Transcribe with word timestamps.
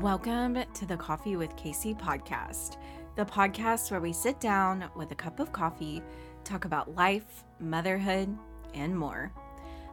Welcome 0.00 0.56
to 0.72 0.86
the 0.86 0.96
Coffee 0.96 1.36
with 1.36 1.54
Kacey 1.56 1.94
podcast, 1.94 2.78
the 3.16 3.26
podcast 3.26 3.90
where 3.90 4.00
we 4.00 4.14
sit 4.14 4.40
down 4.40 4.90
with 4.96 5.12
a 5.12 5.14
cup 5.14 5.40
of 5.40 5.52
coffee, 5.52 6.02
talk 6.42 6.64
about 6.64 6.94
life, 6.94 7.44
motherhood, 7.58 8.34
and 8.72 8.98
more. 8.98 9.30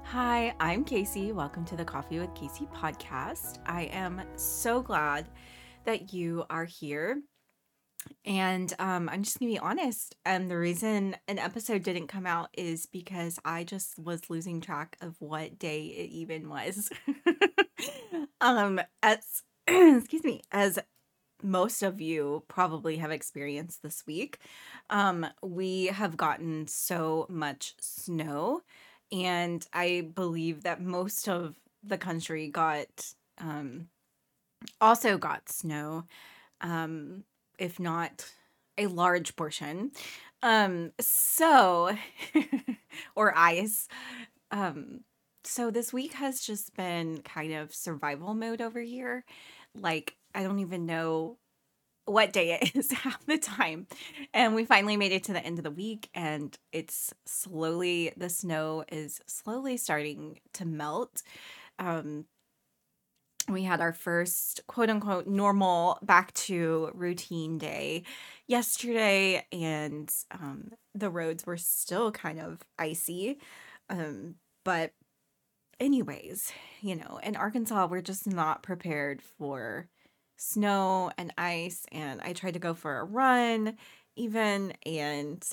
Hi, 0.04 0.56
I'm 0.62 0.86
Kacey. 0.86 1.34
Welcome 1.34 1.66
to 1.66 1.76
the 1.76 1.84
Coffee 1.84 2.20
with 2.20 2.34
Kacey 2.36 2.72
podcast. 2.74 3.58
I 3.66 3.90
am 3.92 4.22
so 4.38 4.82
glad 4.82 5.28
that 5.84 6.14
you 6.14 6.46
are 6.50 6.64
here. 6.64 7.22
And 8.24 8.74
um, 8.80 9.10
I'm 9.10 9.24
just 9.24 9.38
gonna 9.40 9.52
be 9.52 9.60
honest. 9.60 10.16
And 10.26 10.50
the 10.50 10.58
reason 10.58 11.18
an 11.28 11.38
episode 11.38 11.84
didn't 11.84 12.08
come 12.08 12.26
out 12.26 12.48
is 12.54 12.86
because 12.86 13.40
I 13.44 13.66
just 13.66 14.00
was 14.00 14.30
losing 14.30 14.62
track 14.62 14.96
of 15.02 15.18
what 15.20 15.60
day 15.60 15.88
it 15.88 16.12
even 16.12 16.48
was. 16.48 16.90
um, 18.42 18.80
as 19.04 19.44
excuse 19.98 20.24
me, 20.24 20.42
as 20.52 20.80
most 21.44 21.84
of 21.84 22.00
you 22.00 22.44
probably 22.48 22.98
have 22.98 23.12
experienced 23.12 23.84
this 23.84 24.04
week, 24.08 24.40
um, 24.90 25.26
we 25.44 25.88
have 25.88 26.16
gotten 26.16 26.68
so 26.68 27.26
much 27.30 27.76
snow, 27.80 28.62
and 29.12 29.66
I 29.74 30.10
believe 30.16 30.64
that 30.64 30.82
most 30.82 31.28
of 31.28 31.56
the 31.84 31.98
country 31.98 32.48
got 32.48 32.88
um, 33.40 33.90
also 34.80 35.18
got 35.18 35.50
snow, 35.50 36.06
um, 36.62 37.24
if 37.60 37.80
not 37.80 38.26
a 38.78 38.88
large 38.88 39.36
portion. 39.36 39.92
Um, 40.42 40.92
so, 41.00 41.92
or 43.16 43.38
ice. 43.38 43.88
Um, 44.52 45.02
so 45.44 45.72
this 45.72 45.94
week 45.94 46.14
has 46.14 46.42
just 46.42 46.76
been 46.76 47.22
kind 47.22 47.54
of 47.54 47.74
survival 47.74 48.34
mode 48.34 48.62
over 48.62 48.82
here 48.82 49.24
like 49.82 50.16
I 50.34 50.44
don't 50.44 50.60
even 50.60 50.86
know 50.86 51.38
what 52.06 52.32
day 52.34 52.54
it 52.62 52.76
is 52.76 52.92
half 53.04 53.24
the 53.26 53.38
time. 53.38 53.88
And 54.34 54.56
we 54.56 54.66
finally 54.66 54.98
made 54.98 55.12
it 55.12 55.26
to 55.26 55.34
the 55.34 55.46
end 55.46 55.60
of 55.60 55.64
the 55.64 55.72
week 55.72 56.10
and 56.14 56.58
it's 56.72 57.14
slowly 57.26 58.14
the 58.18 58.30
snow 58.30 58.84
is 58.92 59.22
slowly 59.28 59.78
starting 59.78 60.40
to 60.54 60.66
melt. 60.66 61.22
Um 61.80 62.26
we 63.50 63.64
had 63.64 63.80
our 63.80 63.94
first 63.94 64.60
quote 64.68 64.90
unquote 64.90 65.28
normal 65.28 66.00
back 66.02 66.34
to 66.34 66.92
routine 66.94 67.58
day 67.58 68.04
yesterday 68.48 69.46
and 69.52 70.14
um 70.32 70.72
the 70.94 71.10
roads 71.10 71.46
were 71.46 71.58
still 71.58 72.12
kind 72.12 72.40
of 72.40 72.60
icy. 72.80 73.40
Um 73.90 74.36
but 74.64 74.92
anyways, 75.80 76.52
you 76.82 76.96
know, 76.96 77.20
in 77.24 77.36
Arkansas, 77.36 77.88
we're 77.88 78.02
just 78.02 78.28
not 78.28 78.64
prepared 78.64 79.22
for 79.22 79.88
snow 80.38 81.12
and 81.18 81.34
ice. 81.38 81.86
And 81.92 82.22
I 82.22 82.34
tried 82.34 82.54
to 82.54 82.60
go 82.60 82.74
for 82.74 83.00
a 83.00 83.04
run, 83.04 83.78
even, 84.16 84.74
and 84.86 85.46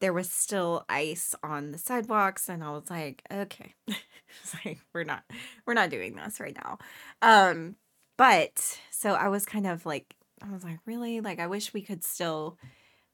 there 0.00 0.12
was 0.12 0.30
still 0.30 0.84
ice 0.88 1.34
on 1.42 1.72
the 1.72 1.78
sidewalks. 1.78 2.48
And 2.48 2.64
I 2.64 2.70
was 2.70 2.90
like, 2.90 3.22
okay, 3.30 3.74
it's 3.88 4.54
like, 4.64 4.78
we're 4.94 5.04
not, 5.04 5.24
we're 5.66 5.74
not 5.74 5.90
doing 5.90 6.16
this 6.16 6.40
right 6.40 6.56
now. 6.56 6.78
Um, 7.22 7.76
but 8.16 8.78
so 8.90 9.14
I 9.14 9.28
was 9.28 9.46
kind 9.46 9.66
of 9.66 9.86
like, 9.86 10.14
I 10.42 10.50
was 10.50 10.64
like, 10.64 10.78
really? 10.86 11.20
Like, 11.20 11.38
I 11.38 11.46
wish 11.46 11.74
we 11.74 11.82
could 11.82 12.02
still, 12.02 12.58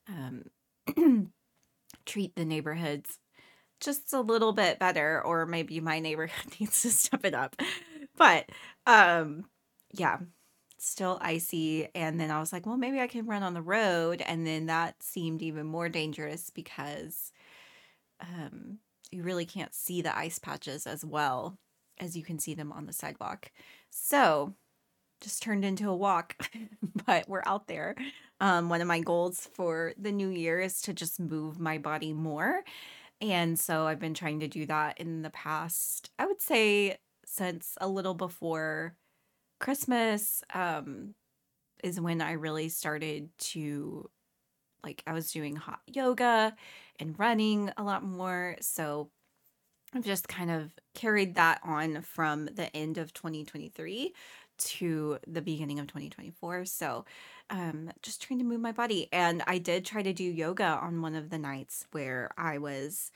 um, 0.08 0.44
treat 2.06 2.36
the 2.36 2.44
neighborhoods 2.44 3.18
just 3.80 4.12
a 4.12 4.20
little 4.20 4.52
bit 4.52 4.78
better 4.78 5.22
or 5.24 5.46
maybe 5.46 5.80
my 5.80 5.98
neighborhood 6.00 6.54
needs 6.60 6.82
to 6.82 6.90
step 6.90 7.24
it 7.24 7.34
up. 7.34 7.56
But 8.16 8.50
um 8.86 9.44
yeah 9.92 10.18
still 10.78 11.18
icy 11.22 11.88
and 11.94 12.20
then 12.20 12.30
i 12.30 12.38
was 12.38 12.52
like 12.52 12.66
well 12.66 12.76
maybe 12.76 13.00
i 13.00 13.06
can 13.06 13.26
run 13.26 13.42
on 13.42 13.54
the 13.54 13.62
road 13.62 14.22
and 14.26 14.46
then 14.46 14.66
that 14.66 15.02
seemed 15.02 15.40
even 15.40 15.66
more 15.66 15.88
dangerous 15.88 16.50
because 16.50 17.32
um 18.20 18.78
you 19.10 19.22
really 19.22 19.44
can't 19.46 19.74
see 19.74 20.02
the 20.02 20.16
ice 20.16 20.38
patches 20.38 20.86
as 20.86 21.04
well 21.04 21.58
as 21.98 22.16
you 22.16 22.22
can 22.22 22.38
see 22.38 22.54
them 22.54 22.72
on 22.72 22.86
the 22.86 22.92
sidewalk. 22.92 23.50
So 23.90 24.54
just 25.20 25.42
turned 25.42 25.64
into 25.64 25.88
a 25.88 25.96
walk 25.96 26.50
but 27.06 27.28
we're 27.28 27.42
out 27.46 27.68
there. 27.68 27.94
Um 28.40 28.68
one 28.68 28.80
of 28.80 28.88
my 28.88 29.00
goals 29.00 29.48
for 29.54 29.94
the 29.98 30.12
new 30.12 30.28
year 30.28 30.60
is 30.60 30.80
to 30.82 30.92
just 30.92 31.18
move 31.18 31.58
my 31.58 31.78
body 31.78 32.12
more 32.12 32.62
and 33.20 33.58
so 33.58 33.86
I've 33.86 33.98
been 33.98 34.14
trying 34.14 34.40
to 34.40 34.48
do 34.48 34.66
that 34.66 34.98
in 34.98 35.22
the 35.22 35.30
past, 35.30 36.10
I 36.18 36.26
would 36.26 36.40
say 36.40 36.98
since 37.24 37.76
a 37.80 37.88
little 37.88 38.14
before 38.14 38.96
Christmas 39.60 40.44
um 40.54 41.14
is 41.84 42.00
when 42.00 42.20
I 42.22 42.32
really 42.32 42.68
started 42.70 43.30
to 43.38 44.10
like 44.84 45.02
I 45.06 45.12
was 45.12 45.32
doing 45.32 45.56
hot 45.56 45.80
yoga 45.86 46.56
and 47.00 47.18
running 47.18 47.72
a 47.76 47.84
lot 47.84 48.04
more. 48.04 48.56
So 48.60 49.10
I've 49.94 50.04
just 50.04 50.28
kind 50.28 50.50
of 50.50 50.72
carried 50.94 51.36
that 51.36 51.60
on 51.64 52.02
from 52.02 52.46
the 52.46 52.74
end 52.76 52.98
of 52.98 53.12
2023 53.14 54.14
to 54.58 55.18
the 55.26 55.42
beginning 55.42 55.78
of 55.78 55.86
2024. 55.86 56.64
So, 56.64 57.04
um, 57.50 57.90
just 58.02 58.22
trying 58.22 58.38
to 58.38 58.44
move 58.44 58.60
my 58.60 58.72
body. 58.72 59.08
And 59.12 59.42
I 59.46 59.58
did 59.58 59.84
try 59.84 60.02
to 60.02 60.12
do 60.12 60.24
yoga 60.24 60.64
on 60.64 61.02
one 61.02 61.14
of 61.14 61.30
the 61.30 61.38
nights 61.38 61.86
where 61.92 62.30
I 62.36 62.58
was 62.58 63.10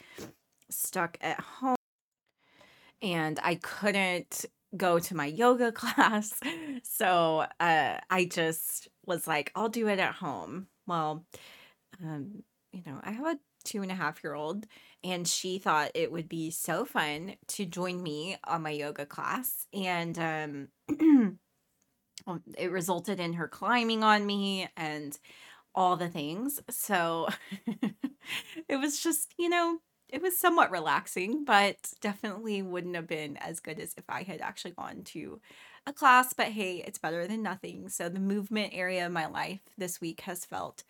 stuck 0.70 1.18
at 1.20 1.40
home 1.40 1.76
and 3.02 3.40
I 3.42 3.56
couldn't 3.56 4.44
go 4.76 4.98
to 4.98 5.16
my 5.16 5.26
yoga 5.26 5.72
class. 5.72 6.38
So, 6.82 7.46
uh, 7.58 7.98
I 8.10 8.24
just 8.24 8.88
was 9.06 9.26
like, 9.26 9.50
I'll 9.54 9.68
do 9.68 9.88
it 9.88 9.98
at 9.98 10.14
home. 10.14 10.68
Well, 10.86 11.24
um, 12.02 12.42
you 12.72 12.82
know, 12.86 13.00
I 13.02 13.10
have 13.12 13.26
a 13.26 13.38
two 13.64 13.82
and 13.82 13.90
a 13.90 13.94
half 13.94 14.22
year 14.22 14.34
old 14.34 14.66
and 15.02 15.26
she 15.26 15.58
thought 15.58 15.90
it 15.94 16.12
would 16.12 16.28
be 16.28 16.50
so 16.50 16.84
fun 16.84 17.34
to 17.46 17.64
join 17.64 18.02
me 18.02 18.36
on 18.44 18.62
my 18.62 18.70
yoga 18.70 19.06
class 19.06 19.66
and 19.72 20.18
um 20.18 20.68
um, 22.26 22.42
it 22.58 22.70
resulted 22.70 23.20
in 23.20 23.34
her 23.34 23.48
climbing 23.48 24.02
on 24.02 24.26
me 24.26 24.68
and 24.76 25.18
all 25.74 25.96
the 25.96 26.08
things. 26.08 26.60
So 26.68 27.28
it 28.68 28.76
was 28.76 29.00
just 29.00 29.34
you 29.38 29.48
know 29.48 29.78
it 30.08 30.20
was 30.22 30.36
somewhat 30.36 30.72
relaxing 30.72 31.44
but 31.44 31.76
definitely 32.00 32.62
wouldn't 32.62 32.96
have 32.96 33.06
been 33.06 33.36
as 33.36 33.60
good 33.60 33.78
as 33.78 33.94
if 33.96 34.02
i 34.08 34.24
had 34.24 34.40
actually 34.40 34.72
gone 34.72 35.02
to 35.04 35.40
a 35.86 35.92
class 35.92 36.32
but 36.32 36.48
hey 36.48 36.82
it's 36.86 36.98
better 36.98 37.26
than 37.26 37.42
nothing. 37.42 37.88
So 37.88 38.08
the 38.08 38.20
movement 38.20 38.72
area 38.74 39.06
of 39.06 39.12
my 39.12 39.26
life 39.26 39.60
this 39.78 40.00
week 40.00 40.22
has 40.22 40.44
felt 40.44 40.84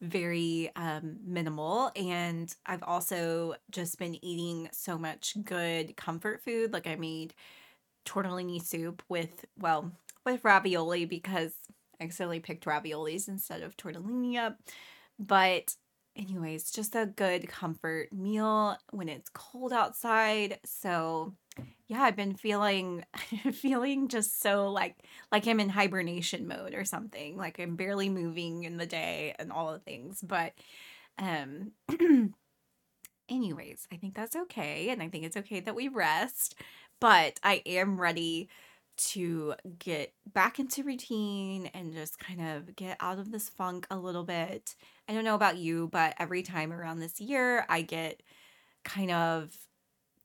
very 0.00 0.70
um, 0.76 1.16
minimal. 1.24 1.90
And 1.96 2.54
I've 2.66 2.82
also 2.82 3.54
just 3.70 3.98
been 3.98 4.22
eating 4.24 4.68
so 4.72 4.98
much 4.98 5.36
good 5.44 5.96
comfort 5.96 6.42
food. 6.42 6.72
Like 6.72 6.86
I 6.86 6.96
made 6.96 7.34
tortellini 8.06 8.62
soup 8.62 9.02
with, 9.08 9.44
well, 9.58 9.92
with 10.24 10.44
ravioli 10.44 11.04
because 11.04 11.52
I 12.00 12.04
accidentally 12.04 12.40
picked 12.40 12.64
raviolis 12.64 13.28
instead 13.28 13.62
of 13.62 13.76
tortellini 13.76 14.36
up. 14.36 14.58
But 15.18 15.74
anyways, 16.16 16.70
just 16.70 16.94
a 16.94 17.06
good 17.06 17.48
comfort 17.48 18.12
meal 18.12 18.76
when 18.90 19.08
it's 19.08 19.30
cold 19.30 19.72
outside. 19.72 20.58
So 20.64 21.34
yeah, 21.86 22.02
I've 22.02 22.16
been 22.16 22.34
feeling 22.34 23.04
feeling 23.52 24.08
just 24.08 24.40
so 24.40 24.70
like 24.70 24.96
like 25.30 25.46
I'm 25.46 25.60
in 25.60 25.68
hibernation 25.68 26.46
mode 26.48 26.74
or 26.74 26.84
something. 26.84 27.36
Like 27.36 27.58
I'm 27.58 27.76
barely 27.76 28.08
moving 28.08 28.64
in 28.64 28.76
the 28.76 28.86
day 28.86 29.34
and 29.38 29.52
all 29.52 29.72
the 29.72 29.78
things. 29.78 30.22
But 30.22 30.54
um 31.18 31.72
anyways, 33.28 33.86
I 33.92 33.96
think 33.96 34.14
that's 34.14 34.36
okay 34.36 34.90
and 34.90 35.02
I 35.02 35.08
think 35.08 35.24
it's 35.24 35.36
okay 35.36 35.60
that 35.60 35.74
we 35.74 35.88
rest, 35.88 36.54
but 37.00 37.38
I 37.42 37.62
am 37.66 38.00
ready 38.00 38.48
to 38.96 39.54
get 39.78 40.12
back 40.32 40.58
into 40.58 40.84
routine 40.84 41.66
and 41.74 41.92
just 41.92 42.18
kind 42.18 42.40
of 42.40 42.76
get 42.76 42.96
out 43.00 43.18
of 43.18 43.32
this 43.32 43.48
funk 43.48 43.86
a 43.90 43.98
little 43.98 44.24
bit. 44.24 44.76
I 45.08 45.12
don't 45.12 45.24
know 45.24 45.34
about 45.34 45.56
you, 45.56 45.88
but 45.88 46.14
every 46.18 46.42
time 46.42 46.72
around 46.72 47.00
this 47.00 47.20
year, 47.20 47.66
I 47.68 47.82
get 47.82 48.22
kind 48.84 49.10
of 49.10 49.56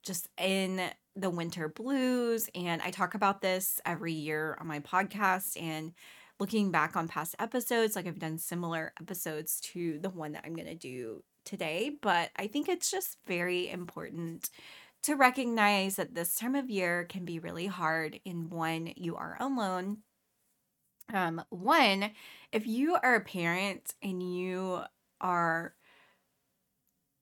just 0.03 0.29
in 0.37 0.81
the 1.19 1.30
winter 1.30 1.68
blues. 1.68 2.50
And 2.56 2.81
I 2.81 2.92
talk 2.92 3.13
about 3.13 3.42
this 3.42 3.80
every 3.86 4.13
year 4.13 4.57
on 4.60 4.68
my 4.68 4.80
podcast. 4.80 5.62
And 5.62 5.94
looking 6.39 6.71
back 6.71 6.95
on 6.95 7.07
past 7.07 7.36
episodes, 7.39 7.95
like 7.95 8.07
I've 8.07 8.19
done 8.19 8.38
similar 8.38 8.94
episodes 9.00 9.60
to 9.74 10.00
the 10.00 10.10
one 10.10 10.31
that 10.33 10.44
I'm 10.45 10.56
going 10.56 10.68
to 10.68 10.75
do 10.75 11.24
today. 11.45 11.92
But 12.01 12.30
I 12.38 12.48
think 12.48 12.69
it's 12.69 12.89
just 12.89 13.18
very 13.27 13.69
important 13.69 14.50
to 15.04 15.16
recognize 15.16 15.95
that 15.95 16.13
this 16.13 16.36
time 16.36 16.56
of 16.56 16.69
year 16.69 17.06
can 17.06 17.25
be 17.25 17.39
really 17.39 17.68
hard 17.68 18.19
in 18.25 18.50
one, 18.50 18.92
you 18.95 19.16
are 19.16 19.38
alone. 19.39 20.00
Um, 21.13 21.44
one, 21.50 22.12
if 22.51 22.68
you 22.68 22.98
are 23.01 23.16
a 23.16 23.21
parent 23.21 23.94
and 24.04 24.21
you 24.21 24.81
are 25.21 25.74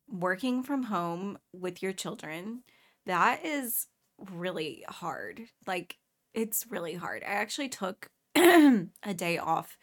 working 0.10 0.64
from 0.64 0.84
home 0.84 1.38
with 1.54 1.82
your 1.82 1.94
children, 1.94 2.64
that 3.08 3.46
is 3.46 3.88
really 4.32 4.84
hard. 4.88 5.42
Like, 5.66 5.98
it's 6.34 6.66
really 6.70 6.94
hard. 6.94 7.24
I 7.24 7.32
actually 7.32 7.70
took 7.70 8.10
a 8.36 9.14
day 9.16 9.38
off 9.38 9.78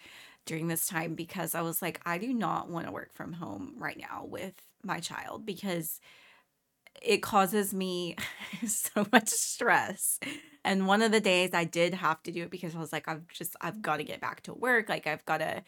during 0.47 0.69
this 0.69 0.87
time 0.87 1.15
because 1.15 1.55
I 1.55 1.63
was 1.63 1.83
like, 1.83 2.01
I 2.05 2.19
do 2.19 2.33
not 2.33 2.69
want 2.69 2.87
to 2.87 2.93
work 2.93 3.13
from 3.13 3.33
home 3.35 3.75
right 3.77 3.99
now 3.99 4.25
with 4.25 4.55
my 4.83 5.01
child 5.01 5.47
because 5.47 6.01
it 7.03 7.23
causes 7.23 7.75
me 7.75 8.17
so 8.67 9.07
much 9.13 9.29
stress. 9.29 10.19
And 10.65 10.87
one 10.87 11.03
of 11.03 11.13
the 11.13 11.21
days 11.21 11.51
I 11.53 11.65
did 11.65 11.95
have 11.95 12.23
to 12.25 12.33
do 12.33 12.45
it 12.45 12.51
because 12.51 12.75
I 12.75 12.79
was 12.79 12.93
like, 12.93 13.09
I've 13.09 13.27
just, 13.29 13.57
I've 13.61 13.83
got 13.83 13.99
to 13.99 14.05
get 14.05 14.21
back 14.21 14.43
to 14.43 14.55
work. 14.55 14.89
Like, 14.89 15.07
I've 15.07 15.25
got 15.25 15.39
to, 15.39 15.63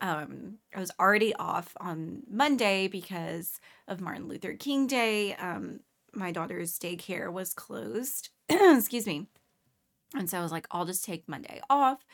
um, 0.00 0.58
I 0.74 0.80
was 0.80 0.92
already 1.00 1.34
off 1.34 1.76
on 1.80 2.22
Monday 2.30 2.88
because 2.88 3.60
of 3.88 4.00
Martin 4.00 4.28
Luther 4.28 4.54
King 4.54 4.86
Day. 4.86 5.34
Um, 5.34 5.80
my 6.14 6.32
daughter's 6.32 6.78
daycare 6.78 7.32
was 7.32 7.54
closed. 7.54 8.30
Excuse 8.48 9.06
me. 9.06 9.26
And 10.14 10.28
so 10.28 10.38
I 10.38 10.42
was 10.42 10.52
like, 10.52 10.66
I'll 10.70 10.86
just 10.86 11.04
take 11.04 11.28
Monday 11.28 11.60
off. 11.68 12.04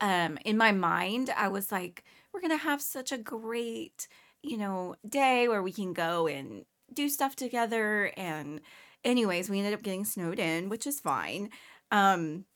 Um, 0.00 0.38
in 0.44 0.56
my 0.56 0.72
mind, 0.72 1.30
I 1.36 1.48
was 1.48 1.70
like, 1.70 2.04
we're 2.32 2.40
to 2.40 2.56
have 2.56 2.80
such 2.82 3.12
a 3.12 3.18
great, 3.18 4.08
you 4.42 4.56
know, 4.56 4.96
day 5.08 5.46
where 5.46 5.62
we 5.62 5.72
can 5.72 5.92
go 5.92 6.26
and 6.26 6.64
do 6.92 7.08
stuff 7.08 7.36
together. 7.36 8.12
And, 8.16 8.60
anyways, 9.04 9.48
we 9.48 9.58
ended 9.58 9.74
up 9.74 9.82
getting 9.82 10.04
snowed 10.04 10.38
in, 10.38 10.68
which 10.68 10.86
is 10.86 11.00
fine. 11.00 11.50
Um, 11.92 12.46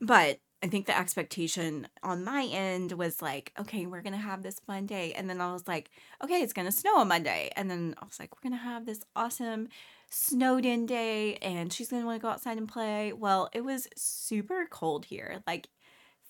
but 0.00 0.38
I 0.64 0.66
think 0.66 0.86
the 0.86 0.98
expectation 0.98 1.88
on 2.02 2.24
my 2.24 2.48
end 2.50 2.92
was 2.92 3.20
like, 3.20 3.52
okay, 3.60 3.84
we're 3.84 4.00
gonna 4.00 4.16
have 4.16 4.42
this 4.42 4.60
fun 4.60 4.86
day. 4.86 5.12
And 5.12 5.28
then 5.28 5.38
I 5.38 5.52
was 5.52 5.68
like, 5.68 5.90
okay, 6.22 6.40
it's 6.40 6.54
gonna 6.54 6.72
snow 6.72 6.96
on 7.00 7.08
Monday. 7.08 7.50
And 7.54 7.70
then 7.70 7.94
I 8.00 8.06
was 8.06 8.18
like, 8.18 8.34
we're 8.34 8.48
gonna 8.48 8.62
have 8.62 8.86
this 8.86 9.04
awesome 9.14 9.68
snowed 10.08 10.64
in 10.64 10.86
day 10.86 11.34
and 11.42 11.70
she's 11.70 11.90
gonna 11.90 12.06
wanna 12.06 12.18
go 12.18 12.28
outside 12.28 12.56
and 12.56 12.66
play. 12.66 13.12
Well, 13.12 13.50
it 13.52 13.62
was 13.62 13.88
super 13.94 14.66
cold 14.70 15.04
here. 15.04 15.42
Like 15.46 15.68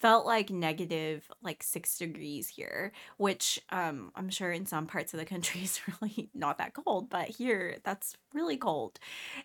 felt 0.00 0.26
like 0.26 0.50
negative 0.50 1.30
like 1.40 1.62
six 1.62 1.96
degrees 1.96 2.48
here 2.48 2.92
which 3.16 3.60
um 3.70 4.10
i'm 4.16 4.28
sure 4.28 4.50
in 4.50 4.66
some 4.66 4.86
parts 4.86 5.14
of 5.14 5.20
the 5.20 5.24
country 5.24 5.60
is 5.64 5.80
really 5.86 6.28
not 6.34 6.58
that 6.58 6.74
cold 6.74 7.08
but 7.08 7.28
here 7.28 7.76
that's 7.84 8.16
really 8.34 8.56
cold 8.56 8.98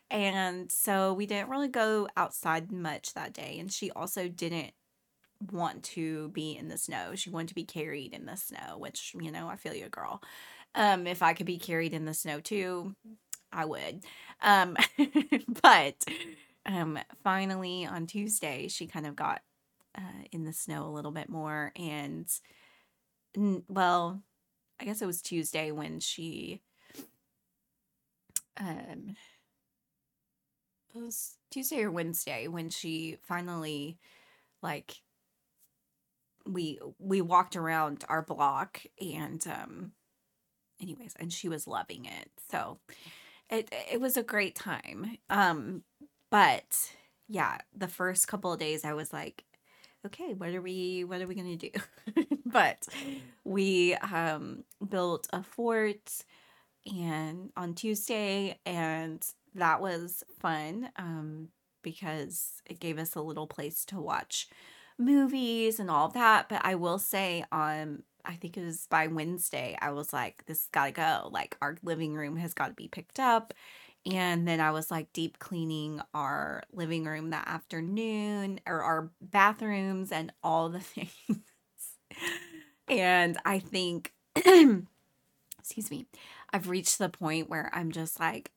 and 0.09 0.69
so 0.71 1.13
we 1.13 1.25
didn't 1.25 1.49
really 1.49 1.67
go 1.67 2.09
outside 2.17 2.71
much 2.71 3.13
that 3.13 3.31
day 3.31 3.57
and 3.59 3.71
she 3.71 3.91
also 3.91 4.27
didn't 4.27 4.73
want 5.51 5.83
to 5.83 6.29
be 6.29 6.55
in 6.57 6.67
the 6.67 6.77
snow 6.77 7.15
she 7.15 7.29
wanted 7.29 7.47
to 7.49 7.55
be 7.55 7.63
carried 7.63 8.13
in 8.13 8.25
the 8.25 8.35
snow 8.35 8.77
which 8.77 9.15
you 9.19 9.31
know 9.31 9.47
i 9.47 9.55
feel 9.55 9.73
you 9.73 9.87
girl 9.89 10.21
um 10.75 11.07
if 11.07 11.21
i 11.21 11.33
could 11.33 11.45
be 11.45 11.57
carried 11.57 11.93
in 11.93 12.05
the 12.05 12.13
snow 12.13 12.39
too 12.39 12.93
i 13.53 13.63
would 13.63 14.03
um 14.41 14.75
but 15.61 15.95
um 16.65 16.99
finally 17.23 17.85
on 17.85 18.05
tuesday 18.05 18.67
she 18.67 18.85
kind 18.85 19.05
of 19.05 19.15
got 19.15 19.41
uh, 19.97 20.23
in 20.31 20.45
the 20.45 20.53
snow 20.53 20.85
a 20.85 20.91
little 20.91 21.11
bit 21.11 21.29
more. 21.29 21.71
And, 21.75 22.27
well, 23.67 24.21
I 24.79 24.85
guess 24.85 25.01
it 25.01 25.05
was 25.07 25.21
Tuesday 25.21 25.71
when 25.71 25.99
she, 25.99 26.61
um, 28.57 29.15
it 30.95 31.01
was 31.01 31.37
Tuesday 31.51 31.83
or 31.83 31.91
Wednesday 31.91 32.47
when 32.47 32.69
she 32.69 33.17
finally, 33.21 33.97
like, 34.61 34.97
we 36.53 36.79
we 36.99 37.21
walked 37.21 37.55
around 37.55 38.03
our 38.09 38.21
block 38.21 38.81
and 39.01 39.45
um 39.47 39.91
anyways 40.81 41.13
and 41.19 41.31
she 41.31 41.49
was 41.49 41.67
loving 41.67 42.05
it 42.05 42.29
so 42.49 42.79
it 43.49 43.69
it 43.91 43.99
was 43.99 44.17
a 44.17 44.23
great 44.23 44.55
time 44.55 45.17
um 45.29 45.83
but 46.29 46.93
yeah 47.27 47.57
the 47.75 47.87
first 47.87 48.27
couple 48.27 48.51
of 48.51 48.59
days 48.59 48.85
i 48.85 48.93
was 48.93 49.11
like 49.13 49.43
okay, 50.05 50.33
what 50.33 50.49
are 50.49 50.61
we 50.61 51.03
what 51.03 51.21
are 51.21 51.27
we 51.27 51.35
gonna 51.35 51.55
do? 51.55 51.71
but 52.45 52.87
we 53.43 53.95
um 53.95 54.63
built 54.87 55.27
a 55.33 55.43
fort 55.43 56.23
and 56.85 57.51
on 57.57 57.73
Tuesday 57.73 58.57
and 58.65 59.25
that 59.55 59.81
was 59.81 60.23
fun 60.39 60.89
um 60.95 61.49
because 61.81 62.61
it 62.65 62.79
gave 62.79 62.97
us 62.97 63.15
a 63.15 63.21
little 63.21 63.47
place 63.47 63.85
to 63.85 63.99
watch 63.99 64.47
movies 64.99 65.79
and 65.79 65.89
all 65.89 66.07
of 66.07 66.13
that. 66.13 66.49
But 66.49 66.61
I 66.63 66.75
will 66.75 66.99
say 66.99 67.43
on 67.51 68.03
I 68.25 68.35
think 68.35 68.57
it 68.57 68.65
was 68.65 68.85
by 68.87 69.07
Wednesday, 69.07 69.77
I 69.81 69.91
was 69.91 70.11
like, 70.11 70.45
this 70.45 70.59
has 70.59 70.67
gotta 70.71 70.91
go. 70.91 71.29
Like 71.31 71.57
our 71.61 71.77
living 71.83 72.15
room 72.15 72.35
has 72.35 72.53
got 72.53 72.67
to 72.67 72.73
be 72.73 72.87
picked 72.87 73.19
up 73.19 73.53
and 74.05 74.47
then 74.47 74.59
I 74.59 74.71
was 74.71 74.89
like 74.89 75.11
deep 75.13 75.39
cleaning 75.39 76.01
our 76.13 76.63
living 76.71 77.05
room 77.05 77.31
that 77.31 77.47
afternoon 77.47 78.59
or 78.65 78.81
our 78.81 79.11
bathrooms 79.21 80.11
and 80.11 80.31
all 80.43 80.69
the 80.69 80.79
things. 80.79 81.09
and 82.87 83.37
I 83.45 83.59
think, 83.59 84.13
excuse 84.35 85.91
me, 85.91 86.05
I've 86.51 86.69
reached 86.69 86.97
the 86.97 87.09
point 87.09 87.49
where 87.49 87.69
I'm 87.73 87.91
just 87.91 88.19
like, 88.19 88.51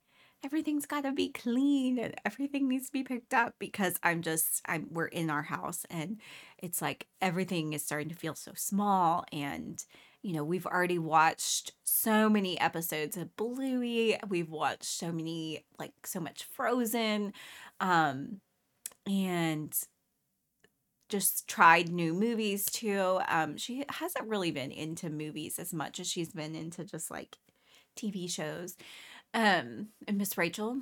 everything's 0.44 0.86
got 0.86 1.04
to 1.04 1.12
be 1.12 1.28
clean 1.28 1.98
and 1.98 2.14
everything 2.24 2.68
needs 2.68 2.86
to 2.86 2.92
be 2.92 3.04
picked 3.04 3.34
up 3.34 3.54
because 3.58 3.98
I'm 4.02 4.22
just 4.22 4.60
I'm 4.66 4.88
we're 4.90 5.06
in 5.06 5.30
our 5.30 5.42
house 5.42 5.86
and 5.90 6.20
it's 6.58 6.82
like 6.82 7.06
everything 7.20 7.72
is 7.72 7.84
starting 7.84 8.08
to 8.08 8.14
feel 8.14 8.34
so 8.34 8.52
small 8.54 9.24
and 9.32 9.84
you 10.22 10.32
know, 10.32 10.44
we've 10.44 10.66
already 10.66 10.98
watched 10.98 11.72
so 11.82 12.28
many 12.28 12.58
episodes 12.60 13.16
of 13.16 13.36
Bluey. 13.36 14.16
We've 14.28 14.48
watched 14.48 14.84
so 14.84 15.10
many, 15.10 15.64
like, 15.78 15.92
so 16.04 16.20
much 16.20 16.44
Frozen. 16.44 17.32
Um, 17.80 18.40
and 19.04 19.76
just 21.08 21.48
tried 21.48 21.90
new 21.90 22.14
movies 22.14 22.64
too. 22.66 23.20
Um, 23.28 23.56
she 23.56 23.84
hasn't 23.90 24.28
really 24.28 24.52
been 24.52 24.70
into 24.70 25.10
movies 25.10 25.58
as 25.58 25.74
much 25.74 25.98
as 25.98 26.08
she's 26.08 26.32
been 26.32 26.54
into 26.54 26.84
just 26.84 27.10
like 27.10 27.36
TV 27.96 28.30
shows. 28.30 28.76
Um, 29.34 29.88
and 30.06 30.18
Miss 30.18 30.36
Rachel, 30.36 30.78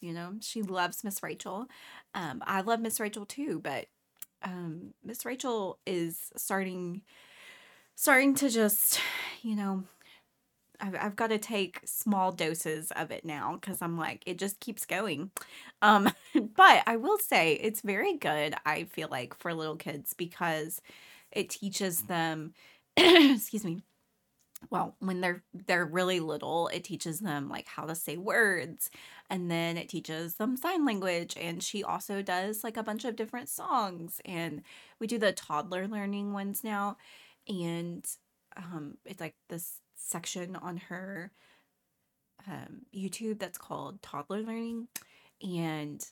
you 0.00 0.12
know, 0.12 0.34
she 0.40 0.62
loves 0.62 1.04
Miss 1.04 1.22
Rachel. 1.22 1.66
Um, 2.14 2.42
I 2.46 2.60
love 2.60 2.80
Miss 2.80 3.00
Rachel 3.00 3.26
too, 3.26 3.60
but 3.62 3.86
um, 4.42 4.94
Miss 5.04 5.24
Rachel 5.24 5.78
is 5.86 6.30
starting 6.36 7.02
starting 7.94 8.34
to 8.34 8.48
just, 8.48 8.98
you 9.42 9.54
know, 9.54 9.84
I've, 10.80 10.94
I've 10.98 11.16
got 11.16 11.28
to 11.28 11.38
take 11.38 11.80
small 11.84 12.32
doses 12.32 12.90
of 12.92 13.10
it 13.10 13.24
now 13.24 13.58
because 13.60 13.82
I'm 13.82 13.98
like, 13.98 14.22
it 14.24 14.38
just 14.38 14.60
keeps 14.60 14.86
going. 14.86 15.30
Um, 15.82 16.10
but 16.56 16.82
I 16.86 16.96
will 16.96 17.18
say 17.18 17.54
it's 17.54 17.82
very 17.82 18.16
good, 18.16 18.54
I 18.64 18.84
feel 18.84 19.08
like, 19.10 19.34
for 19.34 19.52
little 19.52 19.76
kids 19.76 20.14
because 20.14 20.80
it 21.30 21.50
teaches 21.50 22.04
them, 22.04 22.54
excuse 22.96 23.64
me, 23.64 23.82
well 24.68 24.94
when 24.98 25.20
they're 25.20 25.42
they're 25.66 25.86
really 25.86 26.20
little 26.20 26.68
it 26.68 26.84
teaches 26.84 27.20
them 27.20 27.48
like 27.48 27.66
how 27.66 27.86
to 27.86 27.94
say 27.94 28.16
words 28.16 28.90
and 29.30 29.50
then 29.50 29.78
it 29.78 29.88
teaches 29.88 30.34
them 30.34 30.56
sign 30.56 30.84
language 30.84 31.36
and 31.40 31.62
she 31.62 31.82
also 31.82 32.20
does 32.20 32.62
like 32.62 32.76
a 32.76 32.82
bunch 32.82 33.04
of 33.04 33.16
different 33.16 33.48
songs 33.48 34.20
and 34.24 34.62
we 34.98 35.06
do 35.06 35.18
the 35.18 35.32
toddler 35.32 35.88
learning 35.88 36.32
ones 36.32 36.62
now 36.62 36.96
and 37.48 38.04
um, 38.56 38.96
it's 39.04 39.20
like 39.20 39.34
this 39.48 39.80
section 39.96 40.56
on 40.56 40.76
her 40.88 41.32
um, 42.46 42.82
YouTube 42.94 43.38
that's 43.38 43.58
called 43.58 44.02
Toddler 44.02 44.42
Learning. 44.42 44.88
And 45.42 46.04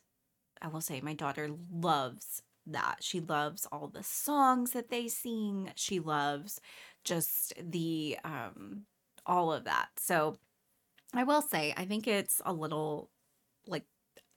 I 0.61 0.69
will 0.69 0.81
say, 0.81 1.01
my 1.01 1.15
daughter 1.15 1.51
loves 1.73 2.43
that. 2.67 2.97
She 3.01 3.21
loves 3.21 3.67
all 3.71 3.89
the 3.89 4.03
songs 4.03 4.73
that 4.73 4.91
they 4.91 5.09
sing. 5.09 5.71
She 5.75 6.01
loves 6.01 6.61
just 7.09 7.55
the 7.59 8.19
um, 8.25 8.83
all 9.27 9.53
of 9.53 9.65
that. 9.65 9.89
So 9.97 10.39
I 11.15 11.25
will 11.25 11.43
say, 11.43 11.75
I 11.77 11.85
think 11.85 12.07
it's 12.07 12.41
a 12.45 12.53
little 12.53 13.11
like 13.67 13.85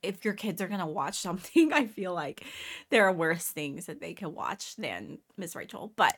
if 0.01 0.25
your 0.25 0.34
kids 0.34 0.62
are 0.62 0.68
going 0.68 0.80
to 0.80 0.86
watch 0.86 1.16
something, 1.20 1.74
I 1.74 1.88
feel 1.88 2.13
like 2.13 2.46
there 2.90 3.06
are 3.06 3.13
worse 3.13 3.46
things 3.46 3.86
that 3.86 4.01
they 4.01 4.13
can 4.13 4.34
watch 4.34 4.75
than 4.75 5.20
Miss 5.38 5.56
Rachel. 5.56 5.94
But 5.96 6.18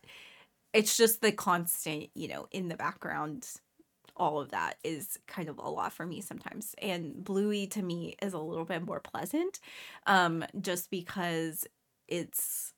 it's 0.74 0.98
just 0.98 1.22
the 1.22 1.32
constant, 1.32 2.10
you 2.16 2.28
know, 2.28 2.48
in 2.52 2.68
the 2.68 2.76
background 2.76 3.48
all 4.16 4.40
of 4.40 4.52
that 4.52 4.76
is 4.84 5.18
kind 5.28 5.50
of 5.50 5.58
a 5.58 5.70
lot 5.70 5.92
for 5.92 6.06
me 6.06 6.22
sometimes. 6.22 6.76
And 6.80 7.24
Bluey 7.24 7.66
to 7.68 7.82
me 7.82 8.16
is 8.22 8.34
a 8.34 8.40
little 8.40 8.66
bit 8.66 8.86
more 8.86 9.00
pleasant 9.00 9.60
um 10.06 10.46
just 10.62 10.92
because 10.92 11.66
it's 12.08 12.74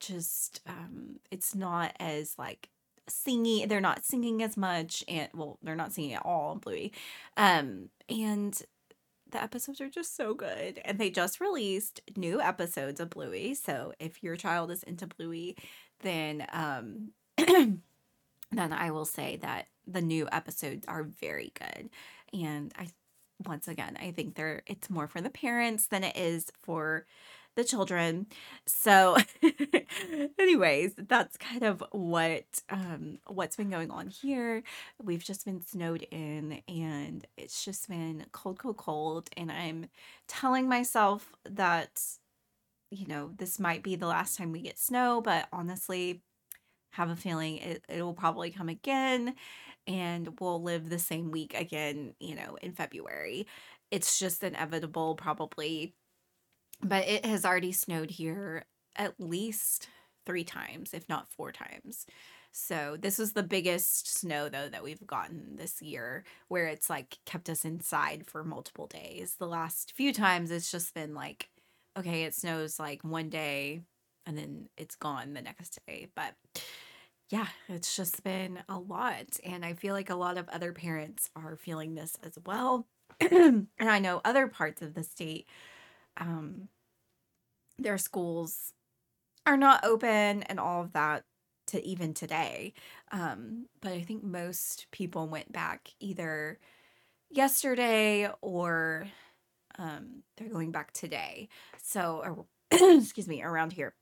just 0.00 0.60
um 0.66 1.16
it's 1.30 1.54
not 1.54 1.94
as 1.98 2.34
like 2.38 2.68
singing 3.08 3.68
they're 3.68 3.80
not 3.80 4.04
singing 4.04 4.42
as 4.42 4.56
much 4.56 5.04
and 5.08 5.28
well 5.34 5.58
they're 5.62 5.76
not 5.76 5.92
singing 5.92 6.14
at 6.14 6.24
all 6.24 6.56
Bluey. 6.56 6.92
Um 7.36 7.90
and 8.08 8.60
the 9.30 9.42
episodes 9.42 9.80
are 9.80 9.90
just 9.90 10.16
so 10.16 10.34
good 10.34 10.80
and 10.84 10.98
they 10.98 11.10
just 11.10 11.40
released 11.40 12.00
new 12.16 12.40
episodes 12.40 13.00
of 13.00 13.10
Bluey. 13.10 13.54
So 13.54 13.92
if 13.98 14.22
your 14.22 14.36
child 14.36 14.70
is 14.70 14.82
into 14.82 15.06
Bluey, 15.06 15.56
then 16.00 16.46
um 16.52 17.10
then 17.36 17.82
I 18.72 18.90
will 18.90 19.04
say 19.04 19.36
that 19.36 19.66
the 19.86 20.02
new 20.02 20.28
episodes 20.32 20.84
are 20.86 21.02
very 21.02 21.52
good. 21.58 21.90
And 22.32 22.72
I 22.78 22.88
once 23.46 23.68
again, 23.68 23.96
I 24.00 24.12
think 24.12 24.34
they're 24.34 24.62
it's 24.66 24.90
more 24.90 25.08
for 25.08 25.20
the 25.20 25.30
parents 25.30 25.88
than 25.88 26.04
it 26.04 26.16
is 26.16 26.46
for 26.62 27.06
the 27.56 27.64
children. 27.64 28.26
So, 28.66 29.16
anyways, 30.38 30.94
that's 30.96 31.36
kind 31.36 31.62
of 31.62 31.82
what 31.92 32.44
um, 32.70 33.18
what's 33.26 33.56
been 33.56 33.70
going 33.70 33.90
on 33.90 34.08
here. 34.08 34.62
We've 35.02 35.24
just 35.24 35.44
been 35.44 35.60
snowed 35.60 36.06
in, 36.10 36.62
and 36.68 37.26
it's 37.36 37.64
just 37.64 37.88
been 37.88 38.26
cold, 38.32 38.58
cold, 38.58 38.76
cold. 38.76 39.28
And 39.36 39.50
I'm 39.52 39.86
telling 40.28 40.68
myself 40.68 41.32
that 41.48 42.00
you 42.90 43.06
know 43.06 43.30
this 43.36 43.58
might 43.58 43.82
be 43.82 43.96
the 43.96 44.06
last 44.06 44.38
time 44.38 44.52
we 44.52 44.60
get 44.62 44.78
snow, 44.78 45.20
but 45.20 45.48
honestly, 45.52 46.22
have 46.92 47.10
a 47.10 47.16
feeling 47.16 47.58
it, 47.58 47.84
it 47.88 48.02
will 48.02 48.14
probably 48.14 48.50
come 48.50 48.68
again 48.68 49.34
and 49.86 50.40
we'll 50.40 50.62
live 50.62 50.88
the 50.88 50.98
same 50.98 51.30
week 51.30 51.54
again, 51.58 52.14
you 52.20 52.34
know, 52.34 52.56
in 52.62 52.72
February. 52.72 53.46
It's 53.90 54.18
just 54.18 54.42
inevitable, 54.42 55.14
probably. 55.16 55.94
But 56.84 57.08
it 57.08 57.24
has 57.24 57.44
already 57.44 57.72
snowed 57.72 58.10
here 58.10 58.64
at 58.96 59.18
least 59.18 59.88
three 60.26 60.44
times, 60.44 60.94
if 60.94 61.08
not 61.08 61.28
four 61.28 61.52
times. 61.52 62.06
So 62.52 62.96
this 63.00 63.18
was 63.18 63.32
the 63.32 63.42
biggest 63.42 64.16
snow 64.16 64.48
though 64.48 64.68
that 64.68 64.84
we've 64.84 65.04
gotten 65.04 65.56
this 65.56 65.82
year 65.82 66.24
where 66.46 66.66
it's 66.66 66.88
like 66.88 67.18
kept 67.26 67.50
us 67.50 67.64
inside 67.64 68.26
for 68.26 68.44
multiple 68.44 68.86
days. 68.86 69.34
The 69.38 69.48
last 69.48 69.92
few 69.96 70.12
times 70.12 70.52
it's 70.52 70.70
just 70.70 70.94
been 70.94 71.14
like 71.14 71.48
okay, 71.98 72.24
it 72.24 72.34
snows 72.34 72.78
like 72.78 73.02
one 73.04 73.28
day 73.28 73.80
and 74.26 74.36
then 74.36 74.68
it's 74.76 74.96
gone 74.96 75.34
the 75.34 75.42
next 75.42 75.78
day. 75.86 76.08
But 76.14 76.34
yeah, 77.30 77.46
it's 77.68 77.96
just 77.96 78.22
been 78.22 78.60
a 78.68 78.78
lot. 78.78 79.38
And 79.44 79.64
I 79.64 79.74
feel 79.74 79.94
like 79.94 80.10
a 80.10 80.14
lot 80.14 80.38
of 80.38 80.48
other 80.48 80.72
parents 80.72 81.30
are 81.36 81.56
feeling 81.56 81.94
this 81.94 82.16
as 82.22 82.38
well. 82.44 82.86
and 83.20 83.68
I 83.80 83.98
know 83.98 84.20
other 84.24 84.46
parts 84.48 84.82
of 84.82 84.94
the 84.94 85.02
state, 85.04 85.46
um, 86.16 86.68
their 87.78 87.98
schools 87.98 88.72
are 89.46 89.56
not 89.56 89.84
open 89.84 90.42
and 90.44 90.58
all 90.58 90.82
of 90.82 90.92
that 90.92 91.24
to 91.66 91.84
even 91.86 92.14
today. 92.14 92.72
Um, 93.12 93.66
but 93.80 93.92
I 93.92 94.02
think 94.02 94.22
most 94.22 94.86
people 94.90 95.28
went 95.28 95.52
back 95.52 95.90
either 96.00 96.58
yesterday 97.30 98.30
or 98.40 99.06
um, 99.78 100.22
they're 100.36 100.48
going 100.48 100.70
back 100.72 100.92
today. 100.92 101.48
So, 101.82 102.46
excuse 102.70 103.28
me, 103.28 103.42
around 103.42 103.72
here. 103.72 103.94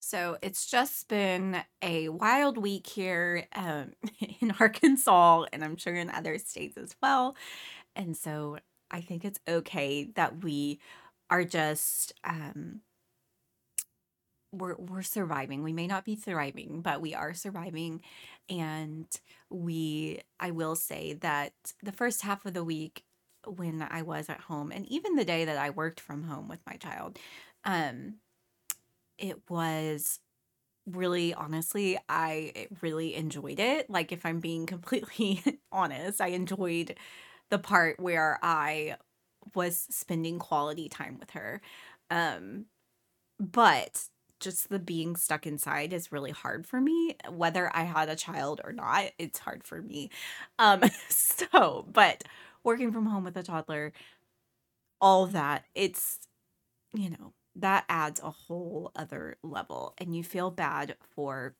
So 0.00 0.36
it's 0.42 0.66
just 0.66 1.08
been 1.08 1.62
a 1.80 2.10
wild 2.10 2.58
week 2.58 2.86
here 2.86 3.46
um, 3.56 3.92
in 4.40 4.52
Arkansas, 4.60 5.46
and 5.50 5.64
I'm 5.64 5.78
sure 5.78 5.94
in 5.94 6.10
other 6.10 6.36
states 6.36 6.76
as 6.76 6.94
well. 7.02 7.36
And 7.96 8.14
so 8.14 8.58
I 8.90 9.00
think 9.00 9.24
it's 9.24 9.40
okay 9.48 10.10
that 10.14 10.44
we 10.44 10.78
are 11.30 11.44
just 11.44 12.12
um, 12.24 12.80
we're 14.52 14.76
we're 14.76 15.02
surviving. 15.02 15.62
We 15.62 15.72
may 15.72 15.86
not 15.86 16.04
be 16.04 16.14
thriving, 16.14 16.80
but 16.82 17.00
we 17.00 17.14
are 17.14 17.34
surviving. 17.34 18.02
And 18.48 19.06
we 19.50 20.20
I 20.40 20.50
will 20.52 20.76
say 20.76 21.14
that 21.14 21.52
the 21.82 21.92
first 21.92 22.22
half 22.22 22.46
of 22.46 22.54
the 22.54 22.64
week 22.64 23.04
when 23.46 23.86
I 23.90 24.02
was 24.02 24.28
at 24.30 24.40
home 24.40 24.72
and 24.72 24.86
even 24.86 25.16
the 25.16 25.24
day 25.24 25.44
that 25.44 25.58
I 25.58 25.70
worked 25.70 26.00
from 26.00 26.24
home 26.24 26.48
with 26.48 26.60
my 26.66 26.76
child, 26.76 27.18
um, 27.64 28.14
it 29.18 29.38
was 29.48 30.20
really 30.86 31.32
honestly 31.34 31.98
i 32.08 32.68
really 32.82 33.14
enjoyed 33.14 33.58
it 33.60 33.88
like 33.88 34.12
if 34.12 34.26
i'm 34.26 34.40
being 34.40 34.66
completely 34.68 35.42
honest 35.72 36.20
i 36.20 36.28
enjoyed 36.28 36.96
the 37.50 37.58
part 37.58 37.98
where 38.00 38.38
i 38.42 38.96
was 39.54 39.86
spending 39.90 40.38
quality 40.38 40.88
time 40.88 41.18
with 41.18 41.30
her. 41.30 41.60
Um 42.10 42.66
but 43.40 44.04
just 44.40 44.68
the 44.68 44.78
being 44.78 45.16
stuck 45.16 45.46
inside 45.46 45.92
is 45.92 46.12
really 46.12 46.30
hard 46.32 46.66
for 46.66 46.80
me 46.80 47.16
whether 47.30 47.70
i 47.74 47.82
had 47.84 48.08
a 48.08 48.16
child 48.16 48.60
or 48.64 48.72
not 48.72 49.04
it's 49.18 49.38
hard 49.38 49.64
for 49.64 49.80
me. 49.82 50.10
Um 50.58 50.82
so 51.08 51.86
but 51.92 52.24
working 52.64 52.92
from 52.92 53.06
home 53.06 53.24
with 53.24 53.36
a 53.36 53.42
toddler 53.42 53.92
all 55.00 55.26
that 55.26 55.64
it's 55.74 56.18
you 56.94 57.10
know 57.10 57.32
that 57.56 57.84
adds 57.88 58.20
a 58.22 58.30
whole 58.30 58.92
other 58.96 59.36
level 59.42 59.94
and 59.98 60.16
you 60.16 60.24
feel 60.24 60.50
bad 60.50 60.96
for 61.14 61.54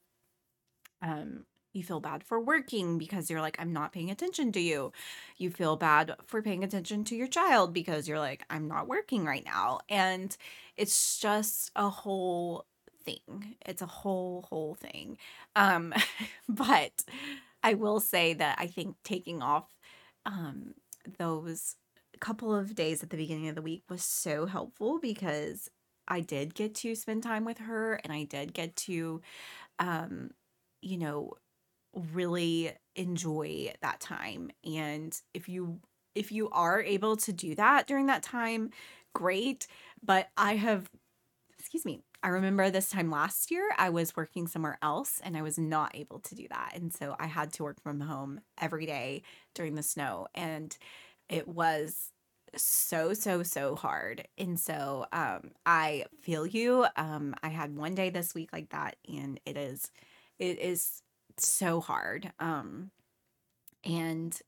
um 1.02 1.44
you 1.74 1.82
feel 1.82 2.00
bad 2.00 2.24
for 2.24 2.40
working 2.40 2.98
because 2.98 3.28
you're 3.30 3.40
like 3.40 3.56
I'm 3.60 3.72
not 3.72 3.92
paying 3.92 4.10
attention 4.10 4.52
to 4.52 4.60
you. 4.60 4.92
You 5.36 5.50
feel 5.50 5.76
bad 5.76 6.14
for 6.26 6.42
paying 6.42 6.64
attention 6.64 7.04
to 7.04 7.16
your 7.16 7.26
child 7.28 7.72
because 7.74 8.08
you're 8.08 8.18
like 8.18 8.44
I'm 8.50 8.68
not 8.68 8.88
working 8.88 9.24
right 9.24 9.44
now 9.44 9.80
and 9.88 10.36
it's 10.76 11.18
just 11.18 11.70
a 11.76 11.88
whole 11.88 12.66
thing. 13.04 13.56
It's 13.66 13.82
a 13.82 13.86
whole 13.86 14.42
whole 14.48 14.74
thing. 14.74 15.18
Um 15.56 15.92
but 16.48 17.04
I 17.62 17.74
will 17.74 18.00
say 18.00 18.34
that 18.34 18.56
I 18.58 18.66
think 18.66 18.96
taking 19.04 19.42
off 19.42 19.68
um 20.26 20.74
those 21.18 21.76
couple 22.20 22.54
of 22.54 22.74
days 22.74 23.02
at 23.02 23.10
the 23.10 23.16
beginning 23.16 23.48
of 23.48 23.54
the 23.54 23.62
week 23.62 23.82
was 23.90 24.02
so 24.02 24.46
helpful 24.46 24.98
because 25.00 25.68
I 26.08 26.20
did 26.20 26.54
get 26.54 26.74
to 26.76 26.94
spend 26.94 27.22
time 27.22 27.44
with 27.44 27.58
her 27.58 27.94
and 28.04 28.12
I 28.12 28.24
did 28.24 28.54
get 28.54 28.76
to 28.76 29.20
um 29.78 30.30
you 30.82 30.98
know 30.98 31.34
really 32.12 32.72
enjoy 32.96 33.72
that 33.82 34.00
time. 34.00 34.50
And 34.64 35.18
if 35.32 35.48
you 35.48 35.80
if 36.14 36.30
you 36.30 36.48
are 36.50 36.80
able 36.80 37.16
to 37.16 37.32
do 37.32 37.54
that 37.56 37.86
during 37.86 38.06
that 38.06 38.22
time 38.22 38.70
great. 39.14 39.66
But 40.02 40.28
I 40.36 40.56
have 40.56 40.88
excuse 41.58 41.84
me 41.84 42.00
I 42.22 42.28
remember 42.28 42.70
this 42.70 42.88
time 42.90 43.10
last 43.10 43.50
year 43.50 43.70
I 43.76 43.90
was 43.90 44.16
working 44.16 44.46
somewhere 44.46 44.78
else 44.82 45.20
and 45.22 45.36
I 45.36 45.42
was 45.42 45.58
not 45.58 45.94
able 45.94 46.20
to 46.20 46.34
do 46.34 46.46
that. 46.48 46.72
And 46.74 46.92
so 46.92 47.14
I 47.18 47.26
had 47.26 47.52
to 47.54 47.64
work 47.64 47.82
from 47.82 48.00
home 48.00 48.40
every 48.58 48.86
day 48.86 49.22
during 49.54 49.74
the 49.74 49.82
snow. 49.82 50.26
And 50.34 50.76
it 51.28 51.46
was 51.48 52.12
so 52.56 53.14
so 53.14 53.42
so 53.42 53.74
hard. 53.76 54.26
And 54.38 54.58
so 54.58 55.06
um 55.12 55.50
i 55.66 56.04
feel 56.22 56.46
you. 56.46 56.86
Um 56.96 57.34
i 57.42 57.48
had 57.48 57.76
one 57.76 57.94
day 57.94 58.10
this 58.10 58.34
week 58.34 58.50
like 58.52 58.70
that 58.70 58.96
and 59.08 59.40
it 59.46 59.56
is 59.56 59.90
it 60.38 60.58
is 60.58 61.02
so 61.38 61.80
hard 61.80 62.32
um 62.38 62.90
and 63.84 64.40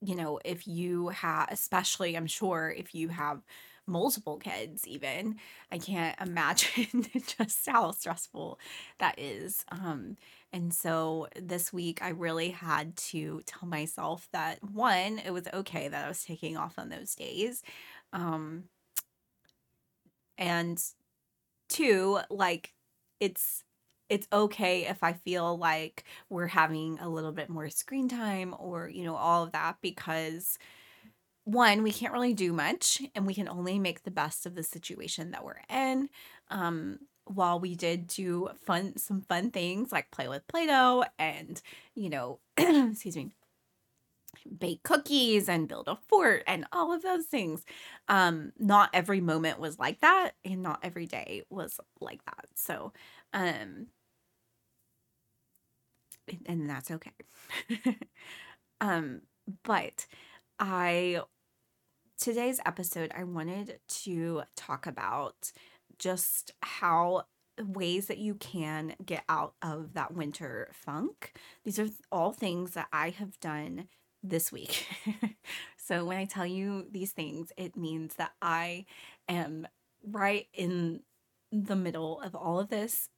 you 0.00 0.14
know 0.14 0.38
if 0.44 0.66
you 0.66 1.08
have 1.08 1.48
especially 1.50 2.16
i'm 2.16 2.26
sure 2.26 2.74
if 2.76 2.94
you 2.94 3.08
have 3.08 3.42
multiple 3.86 4.38
kids 4.38 4.86
even 4.86 5.36
i 5.70 5.78
can't 5.78 6.18
imagine 6.26 7.06
just 7.38 7.66
how 7.68 7.90
stressful 7.90 8.58
that 8.98 9.18
is 9.18 9.64
um 9.70 10.16
and 10.54 10.72
so 10.72 11.26
this 11.34 11.72
week 11.72 12.00
I 12.00 12.10
really 12.10 12.50
had 12.50 12.96
to 13.08 13.42
tell 13.44 13.68
myself 13.68 14.28
that 14.32 14.62
one, 14.62 15.18
it 15.18 15.32
was 15.32 15.48
okay 15.52 15.88
that 15.88 16.04
I 16.04 16.06
was 16.06 16.22
taking 16.22 16.56
off 16.56 16.78
on 16.78 16.90
those 16.90 17.16
days. 17.16 17.60
Um 18.12 18.68
and 20.38 20.80
two, 21.68 22.20
like 22.30 22.72
it's 23.18 23.64
it's 24.08 24.28
okay 24.32 24.86
if 24.86 25.02
I 25.02 25.12
feel 25.14 25.56
like 25.58 26.04
we're 26.28 26.46
having 26.46 26.98
a 27.00 27.08
little 27.08 27.32
bit 27.32 27.48
more 27.48 27.68
screen 27.70 28.08
time 28.08 28.54
or, 28.58 28.88
you 28.88 29.04
know, 29.04 29.16
all 29.16 29.42
of 29.44 29.52
that 29.52 29.76
because 29.82 30.58
one, 31.44 31.82
we 31.82 31.92
can't 31.92 32.12
really 32.12 32.34
do 32.34 32.52
much 32.52 33.02
and 33.14 33.26
we 33.26 33.34
can 33.34 33.48
only 33.48 33.78
make 33.78 34.02
the 34.02 34.10
best 34.10 34.46
of 34.46 34.54
the 34.54 34.62
situation 34.62 35.32
that 35.32 35.44
we're 35.44 35.60
in. 35.70 36.08
Um 36.50 37.00
while 37.26 37.58
we 37.58 37.74
did 37.74 38.06
do 38.06 38.50
fun 38.66 38.96
some 38.98 39.22
fun 39.22 39.50
things 39.50 39.90
like 39.92 40.10
play 40.10 40.28
with 40.28 40.46
Play-Doh 40.46 41.04
and, 41.18 41.62
you 41.94 42.10
know, 42.10 42.40
excuse 42.58 43.16
me, 43.16 43.32
bake 44.58 44.82
cookies 44.82 45.48
and 45.48 45.68
build 45.68 45.88
a 45.88 45.96
fort 46.08 46.42
and 46.46 46.66
all 46.72 46.92
of 46.92 47.02
those 47.02 47.26
things. 47.26 47.64
Um, 48.08 48.52
not 48.58 48.90
every 48.92 49.20
moment 49.20 49.58
was 49.58 49.78
like 49.78 50.00
that 50.00 50.32
and 50.44 50.62
not 50.62 50.80
every 50.82 51.06
day 51.06 51.42
was 51.50 51.78
like 52.00 52.24
that. 52.26 52.46
So, 52.54 52.92
um 53.34 53.88
and 56.46 56.68
that's 56.68 56.90
okay. 56.90 57.12
um, 58.80 59.22
but 59.62 60.06
I 60.58 61.20
today's 62.18 62.60
episode 62.64 63.12
I 63.16 63.24
wanted 63.24 63.80
to 63.88 64.42
talk 64.56 64.86
about 64.86 65.52
just 65.98 66.52
how 66.62 67.24
ways 67.60 68.06
that 68.06 68.18
you 68.18 68.34
can 68.34 68.94
get 69.04 69.24
out 69.28 69.54
of 69.62 69.94
that 69.94 70.14
winter 70.14 70.70
funk. 70.72 71.32
These 71.64 71.78
are 71.78 71.88
all 72.10 72.32
things 72.32 72.72
that 72.72 72.88
I 72.92 73.10
have 73.10 73.38
done 73.40 73.88
this 74.22 74.50
week. 74.50 74.86
so 75.76 76.04
when 76.04 76.16
I 76.16 76.24
tell 76.24 76.46
you 76.46 76.86
these 76.90 77.12
things, 77.12 77.52
it 77.56 77.76
means 77.76 78.14
that 78.14 78.32
I 78.40 78.86
am 79.28 79.68
right 80.02 80.46
in 80.52 81.00
the 81.52 81.76
middle 81.76 82.20
of 82.20 82.34
all 82.34 82.58
of 82.58 82.70
this. 82.70 83.08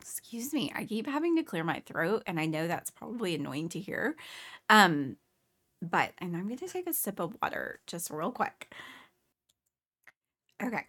Excuse 0.00 0.52
me, 0.52 0.72
I 0.74 0.84
keep 0.84 1.06
having 1.06 1.36
to 1.36 1.42
clear 1.42 1.64
my 1.64 1.82
throat 1.86 2.24
and 2.26 2.40
I 2.40 2.46
know 2.46 2.66
that's 2.66 2.90
probably 2.90 3.34
annoying 3.34 3.68
to 3.70 3.80
hear. 3.80 4.16
Um 4.70 5.16
but 5.82 6.12
and 6.18 6.36
I'm 6.36 6.46
going 6.46 6.58
to 6.58 6.68
take 6.68 6.88
a 6.88 6.94
sip 6.94 7.20
of 7.20 7.36
water 7.42 7.80
just 7.86 8.10
real 8.10 8.32
quick. 8.32 8.72
Okay. 10.62 10.84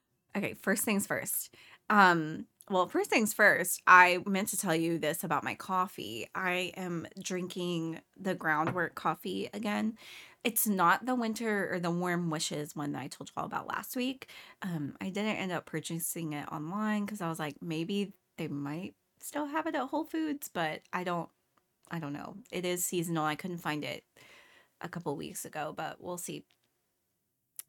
okay, 0.36 0.54
first 0.54 0.84
things 0.84 1.06
first. 1.06 1.54
Um, 1.90 2.46
well, 2.70 2.88
first 2.88 3.10
things 3.10 3.32
first, 3.32 3.82
I 3.86 4.20
meant 4.26 4.48
to 4.48 4.56
tell 4.56 4.74
you 4.74 4.98
this 4.98 5.24
about 5.24 5.44
my 5.44 5.54
coffee. 5.54 6.28
I 6.34 6.72
am 6.76 7.06
drinking 7.20 8.00
the 8.18 8.34
groundwork 8.34 8.94
coffee 8.94 9.50
again. 9.52 9.98
It's 10.44 10.66
not 10.66 11.06
the 11.06 11.14
winter 11.14 11.72
or 11.72 11.78
the 11.78 11.90
warm 11.90 12.30
wishes 12.30 12.74
one 12.74 12.92
that 12.92 13.02
I 13.02 13.08
told 13.08 13.30
you 13.30 13.34
all 13.36 13.46
about 13.46 13.68
last 13.68 13.94
week. 13.96 14.28
Um, 14.62 14.96
I 15.00 15.06
didn't 15.10 15.36
end 15.36 15.52
up 15.52 15.66
purchasing 15.66 16.32
it 16.32 16.50
online 16.50 17.04
because 17.04 17.20
I 17.20 17.28
was 17.28 17.38
like, 17.38 17.56
maybe 17.60 18.12
they 18.36 18.48
might 18.48 18.94
still 19.20 19.46
have 19.46 19.66
it 19.66 19.74
at 19.74 19.88
Whole 19.88 20.04
Foods, 20.04 20.50
but 20.52 20.80
I 20.92 21.04
don't 21.04 21.28
I 21.90 21.98
don't 21.98 22.14
know. 22.14 22.36
It 22.50 22.64
is 22.64 22.84
seasonal. 22.84 23.24
I 23.24 23.34
couldn't 23.34 23.58
find 23.58 23.84
it 23.84 24.02
a 24.80 24.88
couple 24.88 25.14
weeks 25.14 25.44
ago, 25.44 25.74
but 25.76 25.96
we'll 26.00 26.18
see. 26.18 26.44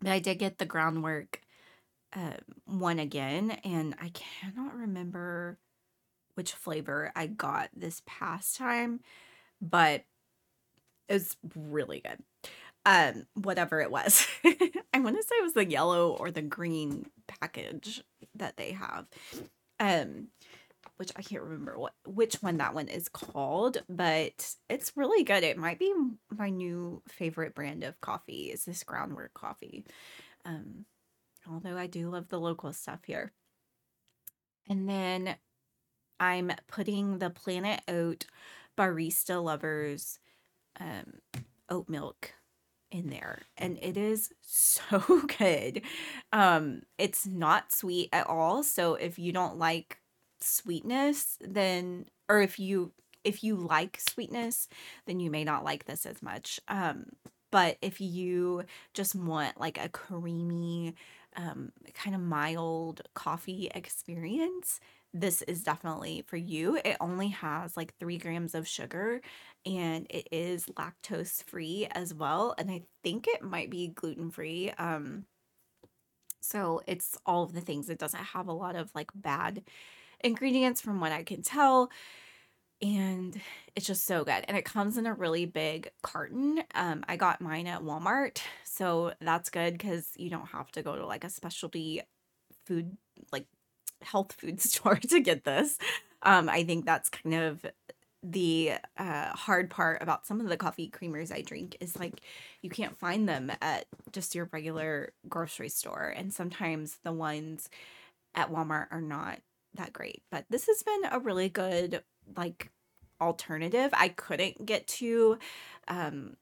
But 0.01 0.13
I 0.13 0.19
did 0.19 0.39
get 0.39 0.57
the 0.57 0.65
groundwork 0.65 1.41
uh, 2.15 2.37
one 2.65 2.99
again, 2.99 3.51
and 3.63 3.95
I 4.01 4.09
cannot 4.09 4.75
remember 4.75 5.57
which 6.35 6.53
flavor 6.53 7.11
I 7.15 7.27
got 7.27 7.69
this 7.75 8.01
past 8.05 8.57
time, 8.57 9.01
but 9.61 10.03
it 11.07 11.13
was 11.13 11.37
really 11.55 12.01
good. 12.01 12.19
Um, 12.85 13.27
whatever 13.35 13.79
it 13.79 13.91
was. 13.91 14.27
I 14.45 14.99
want 14.99 15.15
to 15.15 15.23
say 15.23 15.35
it 15.35 15.43
was 15.43 15.53
the 15.53 15.69
yellow 15.69 16.11
or 16.11 16.31
the 16.31 16.41
green 16.41 17.05
package 17.27 18.03
that 18.35 18.57
they 18.57 18.71
have. 18.71 19.07
Um, 19.79 20.27
which 20.97 21.11
I 21.15 21.21
can't 21.21 21.43
remember 21.43 21.77
what 21.77 21.93
which 22.05 22.35
one 22.35 22.57
that 22.57 22.73
one 22.73 22.87
is 22.87 23.09
called, 23.09 23.81
but 23.89 24.55
it's 24.69 24.95
really 24.95 25.23
good. 25.23 25.43
It 25.43 25.57
might 25.57 25.79
be 25.79 25.93
my 26.29 26.49
new 26.49 27.01
favorite 27.07 27.55
brand 27.55 27.83
of 27.83 27.99
coffee 27.99 28.51
is 28.51 28.65
this 28.65 28.83
groundwork 28.83 29.33
coffee. 29.33 29.85
Um, 30.45 30.85
although 31.49 31.77
I 31.77 31.87
do 31.87 32.09
love 32.09 32.29
the 32.29 32.39
local 32.39 32.73
stuff 32.73 32.99
here. 33.05 33.31
And 34.69 34.87
then 34.87 35.35
I'm 36.19 36.51
putting 36.67 37.19
the 37.19 37.29
Planet 37.29 37.81
Oat 37.87 38.25
Barista 38.77 39.43
Lovers 39.43 40.19
um, 40.79 41.13
oat 41.69 41.89
milk 41.89 42.33
in 42.91 43.09
there 43.09 43.41
and 43.57 43.77
it 43.81 43.97
is 43.97 44.31
so 44.41 45.21
good. 45.37 45.81
Um 46.31 46.83
it's 46.97 47.25
not 47.25 47.73
sweet 47.73 48.09
at 48.13 48.27
all, 48.27 48.63
so 48.63 48.95
if 48.95 49.17
you 49.19 49.33
don't 49.33 49.57
like 49.57 49.99
sweetness, 50.39 51.37
then 51.41 52.05
or 52.29 52.41
if 52.41 52.59
you 52.59 52.93
if 53.23 53.43
you 53.43 53.55
like 53.55 53.99
sweetness, 53.99 54.67
then 55.07 55.19
you 55.19 55.31
may 55.31 55.43
not 55.43 55.63
like 55.63 55.85
this 55.85 56.05
as 56.05 56.21
much. 56.21 56.59
Um 56.67 57.07
but 57.51 57.77
if 57.81 57.99
you 57.99 58.63
just 58.93 59.15
want 59.15 59.59
like 59.59 59.83
a 59.83 59.89
creamy 59.89 60.95
um 61.35 61.71
kind 61.93 62.15
of 62.15 62.21
mild 62.21 63.01
coffee 63.15 63.69
experience, 63.75 64.79
this 65.13 65.41
is 65.43 65.63
definitely 65.63 66.23
for 66.27 66.37
you. 66.37 66.77
It 66.83 66.97
only 66.99 67.29
has 67.29 67.77
like 67.77 67.95
three 67.99 68.17
grams 68.17 68.55
of 68.55 68.67
sugar 68.67 69.21
and 69.65 70.07
it 70.09 70.27
is 70.31 70.65
lactose 70.67 71.43
free 71.43 71.87
as 71.91 72.13
well. 72.13 72.55
And 72.57 72.71
I 72.71 72.83
think 73.03 73.27
it 73.27 73.41
might 73.43 73.69
be 73.69 73.89
gluten 73.89 74.31
free. 74.31 74.71
Um, 74.71 75.25
so 76.41 76.81
it's 76.87 77.17
all 77.25 77.43
of 77.43 77.53
the 77.53 77.61
things. 77.61 77.89
It 77.89 77.99
doesn't 77.99 78.19
have 78.23 78.47
a 78.47 78.53
lot 78.53 78.75
of 78.75 78.91
like 78.93 79.11
bad 79.15 79.63
ingredients 80.23 80.81
from 80.81 80.99
what 80.99 81.11
I 81.11 81.23
can 81.23 81.41
tell. 81.41 81.89
And 82.83 83.39
it's 83.77 83.87
just 83.87 84.05
so 84.05 84.25
good. 84.25 84.43
And 84.47 84.57
it 84.57 84.65
comes 84.65 84.97
in 84.97 85.05
a 85.05 85.13
really 85.13 85.45
big 85.45 85.89
carton. 86.01 86.61
Um, 86.75 87.05
I 87.07 87.15
got 87.15 87.39
mine 87.39 87.65
at 87.65 87.81
Walmart. 87.81 88.41
So 88.65 89.13
that's 89.21 89.49
good 89.49 89.73
because 89.73 90.09
you 90.17 90.29
don't 90.29 90.47
have 90.47 90.69
to 90.73 90.83
go 90.83 90.97
to 90.97 91.05
like 91.05 91.23
a 91.23 91.29
specialty 91.29 92.01
food, 92.65 92.97
like 93.31 93.45
health 94.01 94.33
food 94.33 94.59
store 94.61 94.97
to 94.97 95.21
get 95.21 95.45
this. 95.45 95.77
Um, 96.23 96.49
I 96.49 96.63
think 96.65 96.85
that's 96.85 97.09
kind 97.09 97.35
of 97.35 97.65
the 98.21 98.73
uh, 98.97 99.29
hard 99.29 99.69
part 99.69 100.01
about 100.01 100.25
some 100.25 100.41
of 100.41 100.47
the 100.47 100.57
coffee 100.57 100.89
creamers 100.89 101.31
I 101.33 101.41
drink 101.41 101.77
is 101.81 101.97
like 101.99 102.21
you 102.61 102.69
can't 102.69 102.97
find 102.97 103.27
them 103.27 103.51
at 103.61 103.85
just 104.11 104.35
your 104.35 104.49
regular 104.51 105.13
grocery 105.29 105.69
store. 105.69 106.13
And 106.15 106.33
sometimes 106.33 106.99
the 107.03 107.11
ones 107.13 107.69
at 108.35 108.51
Walmart 108.51 108.87
are 108.91 109.01
not 109.01 109.39
that 109.75 109.93
great. 109.93 110.23
But 110.31 110.45
this 110.49 110.67
has 110.67 110.83
been 110.83 111.11
a 111.11 111.19
really 111.19 111.49
good, 111.49 112.03
like, 112.35 112.71
alternative. 113.21 113.89
I 113.93 114.09
couldn't 114.09 114.65
get 114.65 114.87
to 114.87 115.37
um, 115.87 116.35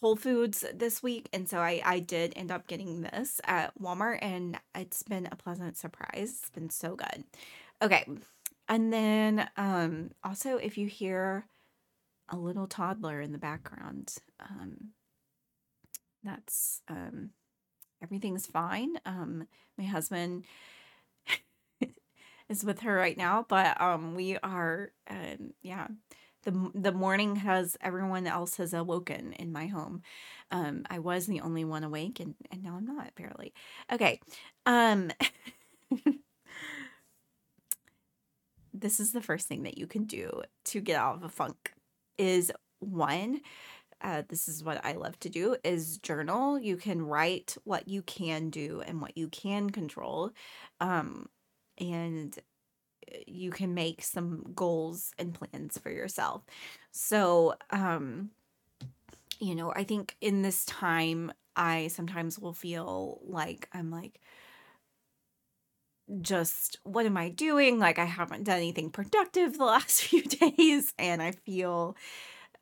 Whole 0.00 0.16
Foods 0.16 0.64
this 0.74 1.02
week, 1.02 1.28
and 1.32 1.48
so 1.48 1.58
I 1.58 1.80
I 1.84 2.00
did 2.00 2.34
end 2.36 2.50
up 2.50 2.66
getting 2.66 3.02
this 3.02 3.40
at 3.44 3.72
Walmart, 3.80 4.18
and 4.20 4.58
it's 4.74 5.02
been 5.02 5.26
a 5.30 5.36
pleasant 5.36 5.76
surprise. 5.76 6.40
It's 6.40 6.50
been 6.50 6.70
so 6.70 6.96
good. 6.96 7.24
Okay, 7.80 8.06
and 8.68 8.92
then 8.92 9.48
um, 9.56 10.10
also 10.22 10.56
if 10.56 10.76
you 10.76 10.86
hear 10.86 11.46
a 12.28 12.36
little 12.36 12.66
toddler 12.66 13.20
in 13.20 13.32
the 13.32 13.38
background, 13.38 14.14
um, 14.40 14.90
that's 16.22 16.82
um, 16.88 17.30
everything's 18.02 18.46
fine. 18.46 18.96
Um, 19.06 19.46
my 19.78 19.84
husband 19.84 20.44
is 22.48 22.64
with 22.64 22.80
her 22.80 22.94
right 22.94 23.16
now, 23.16 23.44
but 23.48 23.80
um, 23.80 24.14
we 24.14 24.36
are 24.38 24.92
um, 25.08 25.52
yeah 25.62 25.88
the 26.46 26.70
the 26.74 26.92
morning 26.92 27.36
has 27.36 27.76
everyone 27.82 28.26
else 28.26 28.56
has 28.56 28.72
awoken 28.72 29.34
in 29.34 29.52
my 29.52 29.66
home. 29.66 30.00
Um, 30.50 30.84
I 30.88 31.00
was 31.00 31.26
the 31.26 31.40
only 31.40 31.64
one 31.64 31.84
awake, 31.84 32.20
and 32.20 32.34
and 32.50 32.62
now 32.62 32.76
I'm 32.76 32.86
not 32.86 33.08
apparently. 33.08 33.52
Okay, 33.92 34.20
um, 34.64 35.10
this 38.72 39.00
is 39.00 39.12
the 39.12 39.20
first 39.20 39.48
thing 39.48 39.64
that 39.64 39.76
you 39.76 39.86
can 39.86 40.04
do 40.04 40.42
to 40.66 40.80
get 40.80 40.96
out 40.96 41.16
of 41.16 41.24
a 41.24 41.28
funk. 41.28 41.72
Is 42.16 42.50
one. 42.78 43.40
Uh, 44.02 44.22
this 44.28 44.46
is 44.46 44.62
what 44.62 44.84
I 44.84 44.92
love 44.92 45.18
to 45.20 45.30
do 45.30 45.56
is 45.64 45.96
journal. 45.98 46.58
You 46.58 46.76
can 46.76 47.00
write 47.02 47.56
what 47.64 47.88
you 47.88 48.02
can 48.02 48.50
do 48.50 48.82
and 48.86 49.00
what 49.00 49.16
you 49.16 49.28
can 49.28 49.70
control. 49.70 50.32
Um, 50.80 51.26
and 51.78 52.36
you 53.26 53.50
can 53.50 53.74
make 53.74 54.02
some 54.02 54.52
goals 54.54 55.12
and 55.18 55.34
plans 55.34 55.78
for 55.78 55.90
yourself. 55.90 56.42
So, 56.92 57.54
um, 57.70 58.30
you 59.38 59.54
know, 59.54 59.72
I 59.74 59.84
think 59.84 60.16
in 60.20 60.42
this 60.42 60.64
time, 60.64 61.32
I 61.54 61.88
sometimes 61.88 62.38
will 62.38 62.52
feel 62.52 63.20
like 63.24 63.68
I'm 63.72 63.90
like, 63.90 64.20
just 66.20 66.78
what 66.84 67.06
am 67.06 67.16
I 67.16 67.28
doing? 67.30 67.78
Like, 67.78 67.98
I 67.98 68.04
haven't 68.04 68.44
done 68.44 68.58
anything 68.58 68.90
productive 68.90 69.58
the 69.58 69.64
last 69.64 70.02
few 70.02 70.22
days, 70.22 70.94
and 70.98 71.22
I 71.22 71.32
feel 71.32 71.96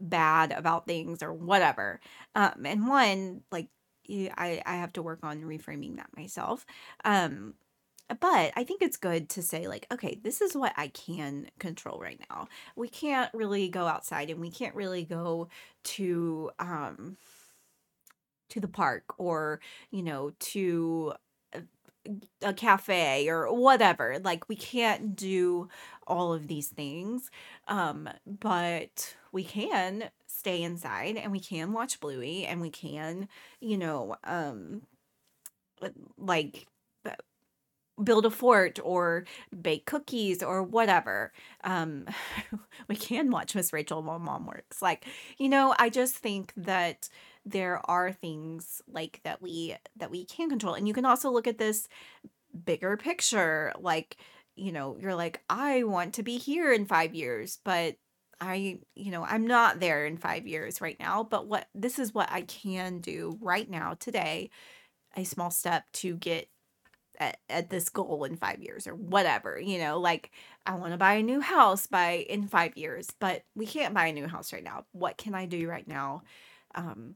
bad 0.00 0.52
about 0.52 0.86
things 0.86 1.22
or 1.22 1.32
whatever. 1.32 2.00
Um, 2.34 2.66
and 2.66 2.88
one, 2.88 3.42
like, 3.52 3.68
I, 4.08 4.62
I 4.66 4.76
have 4.76 4.92
to 4.94 5.02
work 5.02 5.20
on 5.22 5.42
reframing 5.42 5.96
that 5.96 6.10
myself. 6.16 6.66
Um, 7.04 7.54
but 8.08 8.52
I 8.54 8.64
think 8.64 8.82
it's 8.82 8.96
good 8.96 9.28
to 9.30 9.42
say, 9.42 9.66
like, 9.66 9.86
okay, 9.92 10.18
this 10.22 10.40
is 10.40 10.54
what 10.54 10.72
I 10.76 10.88
can 10.88 11.48
control 11.58 11.98
right 12.00 12.20
now. 12.30 12.48
We 12.76 12.88
can't 12.88 13.32
really 13.32 13.68
go 13.68 13.86
outside 13.86 14.30
and 14.30 14.40
we 14.40 14.50
can't 14.50 14.74
really 14.74 15.04
go 15.04 15.48
to, 15.84 16.50
um, 16.58 17.16
to 18.50 18.60
the 18.60 18.68
park 18.68 19.14
or, 19.18 19.60
you 19.90 20.02
know, 20.02 20.32
to 20.38 21.14
a, 22.42 22.52
cafe 22.52 23.28
or 23.28 23.50
whatever. 23.52 24.18
Like, 24.22 24.48
we 24.50 24.56
can't 24.56 25.16
do 25.16 25.70
all 26.06 26.34
of 26.34 26.46
these 26.46 26.68
things. 26.68 27.30
Um, 27.68 28.10
but 28.26 29.16
we 29.32 29.44
can 29.44 30.10
stay 30.26 30.62
inside 30.62 31.16
and 31.16 31.32
we 31.32 31.40
can 31.40 31.72
watch 31.72 32.00
Bluey 32.00 32.44
and 32.44 32.60
we 32.60 32.68
can, 32.68 33.28
you 33.60 33.78
know, 33.78 34.16
um, 34.24 34.82
like 36.18 36.66
build 38.02 38.26
a 38.26 38.30
fort 38.30 38.78
or 38.82 39.24
bake 39.62 39.86
cookies 39.86 40.42
or 40.42 40.62
whatever. 40.62 41.32
Um, 41.62 42.06
we 42.88 42.96
can 42.96 43.30
watch 43.30 43.54
Miss 43.54 43.72
Rachel 43.72 44.02
while 44.02 44.18
mom 44.18 44.46
works. 44.46 44.82
Like, 44.82 45.06
you 45.38 45.48
know, 45.48 45.74
I 45.78 45.90
just 45.90 46.16
think 46.16 46.52
that 46.56 47.08
there 47.46 47.80
are 47.88 48.12
things 48.12 48.82
like 48.90 49.20
that 49.24 49.42
we 49.42 49.76
that 49.96 50.10
we 50.10 50.24
can 50.24 50.48
control. 50.48 50.74
And 50.74 50.88
you 50.88 50.94
can 50.94 51.04
also 51.04 51.30
look 51.30 51.46
at 51.46 51.58
this 51.58 51.88
bigger 52.64 52.96
picture. 52.96 53.72
Like, 53.78 54.16
you 54.56 54.72
know, 54.72 54.96
you're 54.98 55.14
like, 55.14 55.42
I 55.48 55.84
want 55.84 56.14
to 56.14 56.22
be 56.22 56.38
here 56.38 56.72
in 56.72 56.86
five 56.86 57.14
years, 57.14 57.58
but 57.64 57.96
I, 58.40 58.78
you 58.94 59.10
know, 59.10 59.24
I'm 59.24 59.46
not 59.46 59.80
there 59.80 60.06
in 60.06 60.16
five 60.16 60.46
years 60.46 60.80
right 60.80 60.98
now. 60.98 61.22
But 61.22 61.46
what 61.46 61.68
this 61.74 61.98
is 61.98 62.14
what 62.14 62.30
I 62.30 62.42
can 62.42 63.00
do 63.00 63.38
right 63.40 63.68
now, 63.68 63.94
today, 63.94 64.50
a 65.16 65.24
small 65.24 65.50
step 65.50 65.84
to 65.94 66.16
get 66.16 66.48
at, 67.18 67.38
at 67.48 67.70
this 67.70 67.88
goal 67.88 68.24
in 68.24 68.36
five 68.36 68.62
years 68.62 68.86
or 68.86 68.94
whatever 68.94 69.60
you 69.60 69.78
know 69.78 69.98
like 69.98 70.30
i 70.66 70.74
want 70.74 70.92
to 70.92 70.98
buy 70.98 71.14
a 71.14 71.22
new 71.22 71.40
house 71.40 71.86
by 71.86 72.24
in 72.28 72.46
five 72.46 72.76
years 72.76 73.08
but 73.20 73.42
we 73.54 73.66
can't 73.66 73.94
buy 73.94 74.06
a 74.06 74.12
new 74.12 74.26
house 74.26 74.52
right 74.52 74.64
now 74.64 74.84
what 74.92 75.16
can 75.16 75.34
i 75.34 75.46
do 75.46 75.68
right 75.68 75.88
now 75.88 76.22
um 76.74 77.14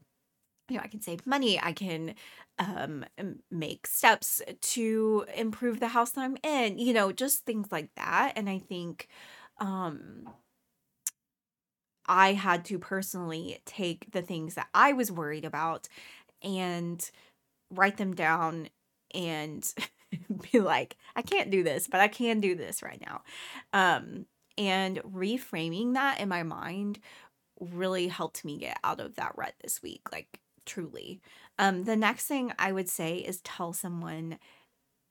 you 0.69 0.77
know, 0.77 0.83
I 0.83 0.87
can 0.87 1.01
save 1.01 1.25
money. 1.25 1.59
I 1.61 1.73
can 1.73 2.15
um, 2.59 3.05
make 3.51 3.87
steps 3.87 4.41
to 4.61 5.25
improve 5.35 5.79
the 5.79 5.89
house 5.89 6.11
that 6.11 6.21
I'm 6.21 6.37
in, 6.43 6.77
you 6.77 6.93
know, 6.93 7.11
just 7.11 7.45
things 7.45 7.71
like 7.71 7.89
that. 7.95 8.33
And 8.35 8.49
I 8.49 8.59
think 8.59 9.07
um, 9.59 10.29
I 12.05 12.33
had 12.33 12.65
to 12.65 12.79
personally 12.79 13.59
take 13.65 14.11
the 14.11 14.21
things 14.21 14.55
that 14.55 14.67
I 14.73 14.93
was 14.93 15.11
worried 15.11 15.45
about 15.45 15.87
and 16.41 17.09
write 17.71 17.97
them 17.97 18.15
down 18.15 18.69
and 19.13 19.71
be 20.51 20.59
like, 20.59 20.97
I 21.15 21.21
can't 21.21 21.51
do 21.51 21.63
this, 21.63 21.87
but 21.87 21.99
I 21.99 22.07
can 22.07 22.39
do 22.39 22.55
this 22.55 22.81
right 22.83 23.01
now. 23.01 23.21
Um, 23.73 24.25
and 24.57 24.97
reframing 24.99 25.93
that 25.93 26.19
in 26.19 26.29
my 26.29 26.43
mind 26.43 26.99
really 27.59 28.07
helped 28.07 28.43
me 28.45 28.57
get 28.57 28.77
out 28.83 28.99
of 28.99 29.15
that 29.15 29.33
rut 29.35 29.53
this 29.61 29.81
week. 29.81 30.01
Like, 30.11 30.39
truly. 30.65 31.21
Um, 31.57 31.83
the 31.83 31.95
next 31.95 32.25
thing 32.25 32.53
I 32.59 32.71
would 32.71 32.89
say 32.89 33.17
is 33.17 33.41
tell 33.41 33.73
someone 33.73 34.37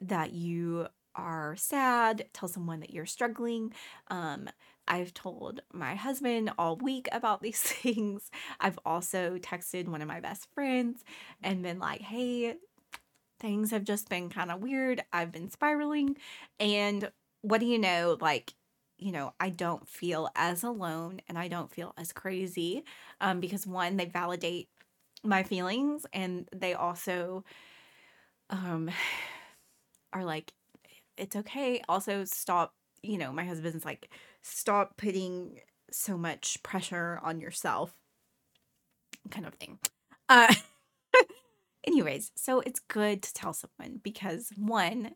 that 0.01 0.33
you 0.33 0.87
are 1.15 1.57
sad, 1.57 2.27
tell 2.33 2.49
someone 2.49 2.81
that 2.81 2.91
you're 2.93 3.07
struggling. 3.07 3.73
Um, 4.09 4.49
I've 4.87 5.13
told 5.13 5.61
my 5.73 5.95
husband 5.97 6.51
all 6.59 6.77
week 6.77 7.09
about 7.13 7.43
these 7.43 7.61
things. 7.61 8.31
I've 8.61 8.79
also 8.87 9.39
texted 9.39 9.89
one 9.89 10.01
of 10.01 10.09
my 10.09 10.21
best 10.21 10.49
friends 10.55 11.05
and 11.43 11.63
been 11.63 11.79
like, 11.79 12.01
hey, 12.01 12.57
things 13.41 13.71
have 13.71 13.85
just 13.85 14.09
been 14.09 14.31
kind 14.31 14.51
of 14.51 14.61
weird. 14.63 15.03
I've 15.13 15.33
been 15.33 15.51
spiraling. 15.51 16.17
And 16.61 17.11
what 17.43 17.61
do 17.61 17.67
you 17.67 17.79
know? 17.79 18.17
Like, 18.21 18.55
you 18.99 19.13
know, 19.13 19.35
I 19.41 19.51
don't 19.51 19.89
feel 19.89 20.29
as 20.35 20.65
alone 20.65 21.21
and 21.29 21.39
I 21.39 21.49
don't 21.49 21.71
feel 21.71 21.95
as 21.97 22.13
crazy 22.13 22.85
um, 23.21 23.41
because 23.41 23.67
one, 23.67 23.97
they 23.97 24.07
validate 24.07 24.69
my 25.25 25.43
feelings 25.43 26.07
and 26.13 26.49
they 26.55 26.75
also 26.75 27.45
um 28.51 28.91
are 30.13 30.25
like 30.25 30.53
it's 31.17 31.37
okay 31.37 31.83
also 31.89 32.25
stop 32.25 32.75
you 33.03 33.19
know 33.19 33.33
my 33.33 33.45
husband's 33.45 33.85
like 33.85 34.11
stop 34.43 34.97
putting 34.97 35.61
so 35.91 36.17
much 36.17 36.63
pressure 36.63 37.21
on 37.23 37.41
yourself 37.41 37.97
kind 39.31 39.47
of 39.47 39.55
thing 39.55 39.79
uh 40.29 40.53
anyways 41.89 42.31
so 42.37 42.61
it's 42.61 42.81
good 42.81 43.23
to 43.23 43.33
tell 43.33 43.53
someone 43.53 44.01
because 44.03 44.51
one 44.57 45.13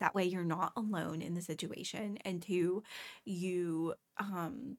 that 0.00 0.14
way 0.14 0.24
you're 0.24 0.44
not 0.44 0.72
alone 0.76 1.22
in 1.22 1.34
the 1.34 1.42
situation 1.42 2.18
and 2.24 2.42
two 2.42 2.82
you 3.24 3.94
um 4.18 4.76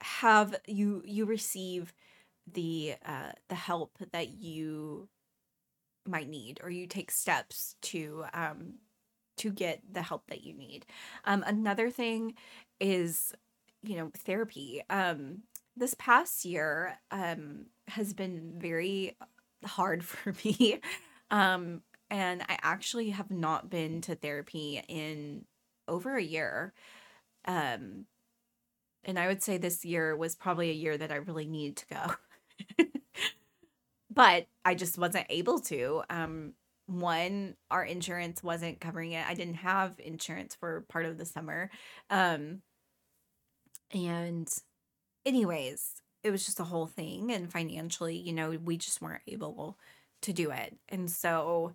have 0.00 0.54
you 0.66 1.02
you 1.04 1.24
receive 1.24 1.92
the 2.52 2.94
uh 3.04 3.32
the 3.48 3.54
help 3.54 3.98
that 4.12 4.28
you 4.28 5.08
might 6.06 6.28
need 6.28 6.60
or 6.62 6.70
you 6.70 6.86
take 6.86 7.10
steps 7.10 7.76
to 7.82 8.24
um 8.32 8.74
to 9.36 9.50
get 9.50 9.82
the 9.92 10.02
help 10.02 10.26
that 10.28 10.42
you 10.44 10.54
need. 10.54 10.86
Um 11.24 11.42
another 11.46 11.90
thing 11.90 12.34
is 12.80 13.32
you 13.82 13.96
know 13.96 14.10
therapy. 14.16 14.82
Um 14.90 15.42
this 15.76 15.94
past 15.94 16.44
year 16.44 16.98
um 17.10 17.66
has 17.88 18.12
been 18.14 18.54
very 18.58 19.16
hard 19.64 20.04
for 20.12 20.34
me. 20.44 20.80
Um 21.30 21.82
and 22.10 22.42
I 22.48 22.58
actually 22.62 23.10
have 23.10 23.30
not 23.30 23.68
been 23.68 24.00
to 24.02 24.14
therapy 24.14 24.82
in 24.88 25.44
over 25.88 26.16
a 26.16 26.22
year. 26.22 26.72
Um 27.46 28.06
and 29.04 29.18
I 29.18 29.28
would 29.28 29.42
say 29.42 29.56
this 29.56 29.84
year 29.84 30.16
was 30.16 30.34
probably 30.34 30.70
a 30.70 30.74
year 30.74 30.98
that 30.98 31.12
I 31.12 31.16
really 31.16 31.46
needed 31.46 31.76
to 31.78 31.86
go. 32.78 32.84
but 34.10 34.46
I 34.64 34.74
just 34.74 34.98
wasn't 34.98 35.26
able 35.28 35.60
to. 35.60 36.02
Um, 36.10 36.54
one, 36.86 37.56
our 37.70 37.84
insurance 37.84 38.42
wasn't 38.42 38.80
covering 38.80 39.12
it. 39.12 39.26
I 39.26 39.34
didn't 39.34 39.54
have 39.54 39.94
insurance 39.98 40.54
for 40.54 40.82
part 40.88 41.04
of 41.06 41.18
the 41.18 41.24
summer. 41.24 41.70
Um, 42.10 42.62
and, 43.92 44.48
anyways, 45.26 46.00
it 46.22 46.30
was 46.30 46.46
just 46.46 46.60
a 46.60 46.64
whole 46.64 46.86
thing. 46.86 47.30
And 47.30 47.52
financially, 47.52 48.16
you 48.16 48.32
know, 48.32 48.50
we 48.64 48.78
just 48.78 49.02
weren't 49.02 49.22
able 49.26 49.76
to 50.22 50.32
do 50.32 50.50
it. 50.50 50.76
And 50.88 51.10
so 51.10 51.72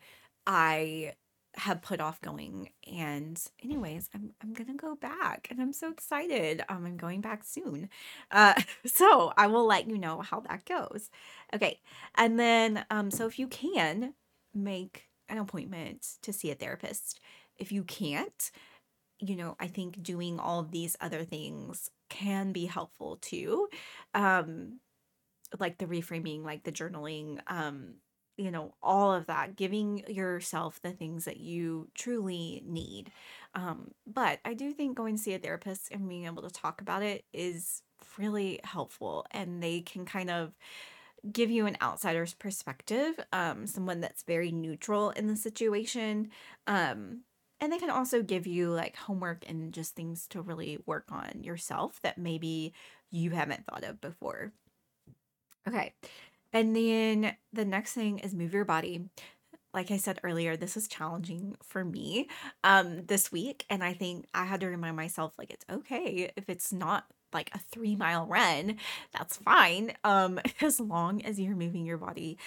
I 0.47 1.13
have 1.55 1.81
put 1.81 1.99
off 1.99 2.21
going 2.21 2.69
and 2.89 3.43
anyways 3.61 4.09
i'm 4.15 4.31
i'm 4.41 4.53
gonna 4.53 4.73
go 4.73 4.95
back 4.95 5.47
and 5.51 5.61
i'm 5.61 5.73
so 5.73 5.89
excited 5.89 6.63
um 6.69 6.85
i'm 6.85 6.95
going 6.95 7.19
back 7.19 7.43
soon 7.43 7.89
uh 8.31 8.53
so 8.85 9.33
i 9.35 9.47
will 9.47 9.65
let 9.65 9.87
you 9.89 9.97
know 9.97 10.21
how 10.21 10.39
that 10.39 10.63
goes 10.65 11.09
okay 11.53 11.79
and 12.15 12.39
then 12.39 12.85
um 12.89 13.11
so 13.11 13.27
if 13.27 13.37
you 13.37 13.47
can 13.47 14.13
make 14.53 15.09
an 15.27 15.37
appointment 15.37 16.17
to 16.21 16.31
see 16.31 16.51
a 16.51 16.55
therapist 16.55 17.19
if 17.57 17.71
you 17.71 17.83
can't 17.83 18.51
you 19.19 19.35
know 19.35 19.55
i 19.59 19.67
think 19.67 20.01
doing 20.01 20.39
all 20.39 20.63
these 20.63 20.95
other 21.01 21.25
things 21.25 21.89
can 22.11 22.51
be 22.51 22.65
helpful 22.65 23.17
too 23.21 23.67
um 24.13 24.79
like 25.59 25.77
the 25.79 25.87
reframing 25.87 26.43
like 26.43 26.63
the 26.63 26.71
journaling 26.71 27.39
um 27.47 27.95
you 28.37 28.49
know, 28.49 28.73
all 28.81 29.13
of 29.13 29.27
that, 29.27 29.55
giving 29.55 30.03
yourself 30.07 30.81
the 30.81 30.91
things 30.91 31.25
that 31.25 31.37
you 31.37 31.89
truly 31.93 32.63
need. 32.65 33.11
Um, 33.53 33.91
but 34.07 34.39
I 34.43 34.55
do 34.55 34.71
think 34.71 34.97
going 34.97 35.17
to 35.17 35.21
see 35.21 35.33
a 35.35 35.39
therapist 35.39 35.91
and 35.91 36.09
being 36.09 36.25
able 36.25 36.41
to 36.41 36.49
talk 36.49 36.81
about 36.81 37.03
it 37.03 37.25
is 37.33 37.83
really 38.17 38.59
helpful 38.63 39.27
and 39.31 39.61
they 39.61 39.81
can 39.81 40.05
kind 40.05 40.31
of 40.31 40.53
give 41.31 41.51
you 41.51 41.67
an 41.67 41.77
outsider's 41.83 42.33
perspective, 42.33 43.19
um, 43.31 43.67
someone 43.67 44.01
that's 44.01 44.23
very 44.23 44.51
neutral 44.51 45.11
in 45.11 45.27
the 45.27 45.35
situation. 45.35 46.29
Um, 46.65 47.21
and 47.61 47.71
they 47.71 47.77
can 47.77 47.91
also 47.91 48.23
give 48.23 48.47
you 48.47 48.69
like 48.71 48.95
homework 48.97 49.45
and 49.47 49.73
just 49.73 49.95
things 49.95 50.27
to 50.29 50.41
really 50.41 50.79
work 50.85 51.05
on 51.11 51.43
yourself 51.43 52.01
that 52.01 52.17
maybe 52.17 52.73
you 53.11 53.31
haven't 53.31 53.65
thought 53.67 53.83
of 53.85 54.01
before. 54.01 54.51
Okay, 55.67 55.93
and 56.53 56.75
then 56.75 57.35
the 57.53 57.65
next 57.65 57.93
thing 57.93 58.19
is 58.19 58.33
move 58.33 58.53
your 58.53 58.65
body. 58.65 59.05
Like 59.73 59.91
I 59.91 59.97
said 59.97 60.19
earlier, 60.23 60.57
this 60.57 60.75
is 60.75 60.87
challenging 60.87 61.55
for 61.63 61.85
me 61.85 62.27
um 62.63 63.05
this 63.05 63.31
week 63.31 63.65
and 63.69 63.83
I 63.83 63.93
think 63.93 64.25
I 64.33 64.45
had 64.45 64.61
to 64.61 64.67
remind 64.67 64.95
myself 64.97 65.33
like 65.37 65.51
it's 65.51 65.65
okay 65.71 66.31
if 66.35 66.49
it's 66.49 66.73
not 66.73 67.05
like 67.33 67.51
a 67.53 67.59
3 67.71 67.95
mile 67.95 68.25
run, 68.27 68.77
that's 69.13 69.37
fine. 69.37 69.93
Um 70.03 70.39
as 70.61 70.79
long 70.79 71.23
as 71.23 71.39
you're 71.39 71.55
moving 71.55 71.85
your 71.85 71.97
body 71.97 72.37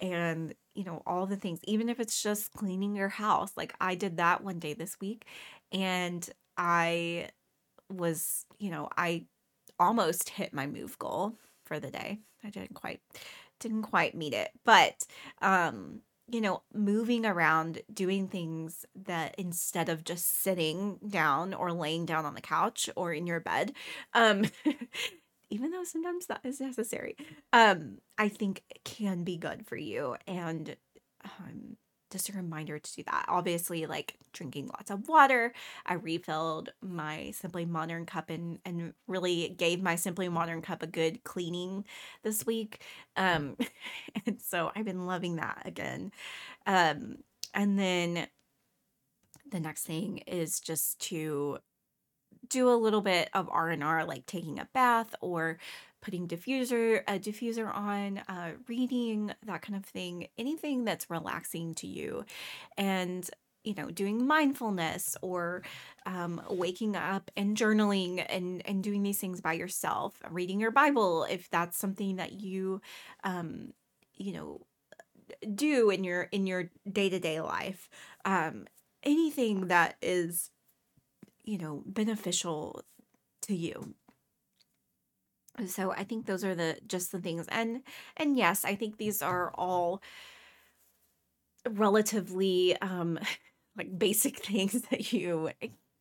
and 0.00 0.54
you 0.74 0.84
know 0.84 1.02
all 1.06 1.26
the 1.26 1.36
things 1.36 1.60
even 1.64 1.88
if 1.88 2.00
it's 2.00 2.22
just 2.22 2.52
cleaning 2.52 2.94
your 2.96 3.08
house. 3.08 3.52
Like 3.56 3.74
I 3.80 3.94
did 3.94 4.18
that 4.18 4.42
one 4.42 4.58
day 4.58 4.74
this 4.74 4.96
week 5.00 5.26
and 5.72 6.28
I 6.56 7.28
was, 7.90 8.46
you 8.58 8.70
know, 8.70 8.88
I 8.96 9.26
almost 9.78 10.28
hit 10.30 10.52
my 10.52 10.66
move 10.66 10.98
goal 10.98 11.34
for 11.64 11.80
the 11.80 11.90
day. 11.90 12.20
I 12.44 12.50
didn't 12.50 12.74
quite 12.74 13.00
didn't 13.60 13.82
quite 13.82 14.14
meet 14.14 14.34
it. 14.34 14.50
But 14.64 14.94
um, 15.40 16.00
you 16.30 16.40
know, 16.40 16.62
moving 16.72 17.26
around, 17.26 17.82
doing 17.92 18.28
things 18.28 18.86
that 18.94 19.34
instead 19.38 19.88
of 19.88 20.04
just 20.04 20.42
sitting 20.42 20.98
down 21.06 21.52
or 21.52 21.72
laying 21.72 22.06
down 22.06 22.24
on 22.24 22.34
the 22.34 22.40
couch 22.40 22.88
or 22.96 23.12
in 23.12 23.26
your 23.26 23.40
bed, 23.40 23.72
um, 24.14 24.44
even 25.50 25.70
though 25.70 25.84
sometimes 25.84 26.26
that 26.26 26.40
is 26.44 26.60
necessary, 26.60 27.16
um, 27.52 27.98
I 28.16 28.28
think 28.28 28.62
can 28.84 29.22
be 29.24 29.36
good 29.36 29.66
for 29.66 29.76
you. 29.76 30.16
And 30.26 30.76
um, 31.24 31.76
just 32.14 32.28
a 32.28 32.32
reminder 32.32 32.78
to 32.78 32.94
do 32.94 33.02
that. 33.02 33.24
Obviously, 33.26 33.86
like 33.86 34.16
drinking 34.32 34.68
lots 34.68 34.88
of 34.92 35.08
water. 35.08 35.52
I 35.84 35.94
refilled 35.94 36.70
my 36.80 37.32
Simply 37.32 37.64
Modern 37.64 38.06
cup 38.06 38.30
and 38.30 38.60
and 38.64 38.94
really 39.08 39.48
gave 39.48 39.82
my 39.82 39.96
Simply 39.96 40.28
Modern 40.28 40.62
cup 40.62 40.82
a 40.82 40.86
good 40.86 41.24
cleaning 41.24 41.84
this 42.22 42.46
week. 42.46 42.82
Um 43.16 43.56
and 44.26 44.40
so 44.40 44.70
I've 44.76 44.84
been 44.84 45.06
loving 45.06 45.36
that 45.36 45.62
again. 45.64 46.12
Um 46.66 47.16
and 47.52 47.78
then 47.78 48.28
the 49.50 49.58
next 49.60 49.82
thing 49.82 50.18
is 50.18 50.60
just 50.60 51.00
to 51.08 51.58
do 52.48 52.70
a 52.70 52.76
little 52.76 53.00
bit 53.00 53.28
of 53.34 53.48
R&R 53.50 54.04
like 54.04 54.26
taking 54.26 54.60
a 54.60 54.68
bath 54.72 55.14
or 55.20 55.58
putting 56.04 56.28
diffuser 56.28 57.02
a 57.08 57.18
diffuser 57.18 57.74
on 57.74 58.18
uh, 58.28 58.50
reading 58.68 59.32
that 59.46 59.62
kind 59.62 59.74
of 59.74 59.84
thing 59.84 60.28
anything 60.36 60.84
that's 60.84 61.08
relaxing 61.10 61.74
to 61.74 61.86
you. 61.86 62.24
And 62.76 63.28
you 63.64 63.74
know 63.74 63.90
doing 63.90 64.26
mindfulness 64.26 65.16
or 65.22 65.62
um, 66.04 66.40
waking 66.50 66.96
up 66.96 67.30
and 67.36 67.56
journaling 67.56 68.24
and 68.28 68.62
and 68.66 68.84
doing 68.84 69.02
these 69.02 69.18
things 69.18 69.40
by 69.40 69.54
yourself 69.54 70.20
reading 70.30 70.60
your 70.60 70.70
bible 70.70 71.26
if 71.30 71.48
that's 71.48 71.78
something 71.78 72.16
that 72.16 72.32
you 72.32 72.82
um, 73.24 73.72
you 74.14 74.34
know 74.34 74.60
do 75.54 75.88
in 75.88 76.04
your 76.04 76.24
in 76.24 76.46
your 76.46 76.70
day-to-day 76.90 77.40
life 77.40 77.88
um, 78.26 78.66
anything 79.02 79.68
that 79.68 79.96
is 80.02 80.50
you 81.42 81.56
know 81.56 81.82
beneficial 81.86 82.82
to 83.40 83.56
you 83.56 83.94
so 85.66 85.92
i 85.92 86.04
think 86.04 86.26
those 86.26 86.44
are 86.44 86.54
the 86.54 86.76
just 86.86 87.12
the 87.12 87.20
things 87.20 87.46
and 87.48 87.82
and 88.16 88.36
yes 88.36 88.64
i 88.64 88.74
think 88.74 88.96
these 88.98 89.22
are 89.22 89.50
all 89.54 90.02
relatively 91.68 92.76
um 92.80 93.18
like 93.76 93.98
basic 93.98 94.38
things 94.44 94.82
that 94.90 95.12
you 95.12 95.50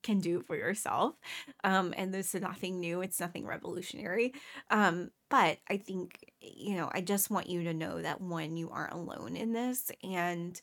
can 0.04 0.20
do 0.20 0.42
for 0.42 0.56
yourself 0.58 1.16
um 1.64 1.94
and 1.96 2.14
this 2.14 2.36
is 2.36 2.42
nothing 2.42 2.80
new 2.80 3.02
it's 3.02 3.22
nothing 3.22 3.46
revolutionary 3.46 4.34
um 4.70 5.10
but 5.30 5.58
i 5.70 5.78
think 5.78 6.26
you 6.42 6.76
know 6.76 6.90
i 6.94 7.00
just 7.00 7.30
want 7.30 7.48
you 7.50 7.64
to 7.64 7.74
know 7.74 8.02
that 8.02 8.20
one 8.20 8.58
you 8.58 8.70
aren't 8.70 8.94
alone 8.94 9.38
in 9.38 9.54
this 9.54 9.90
and 10.04 10.62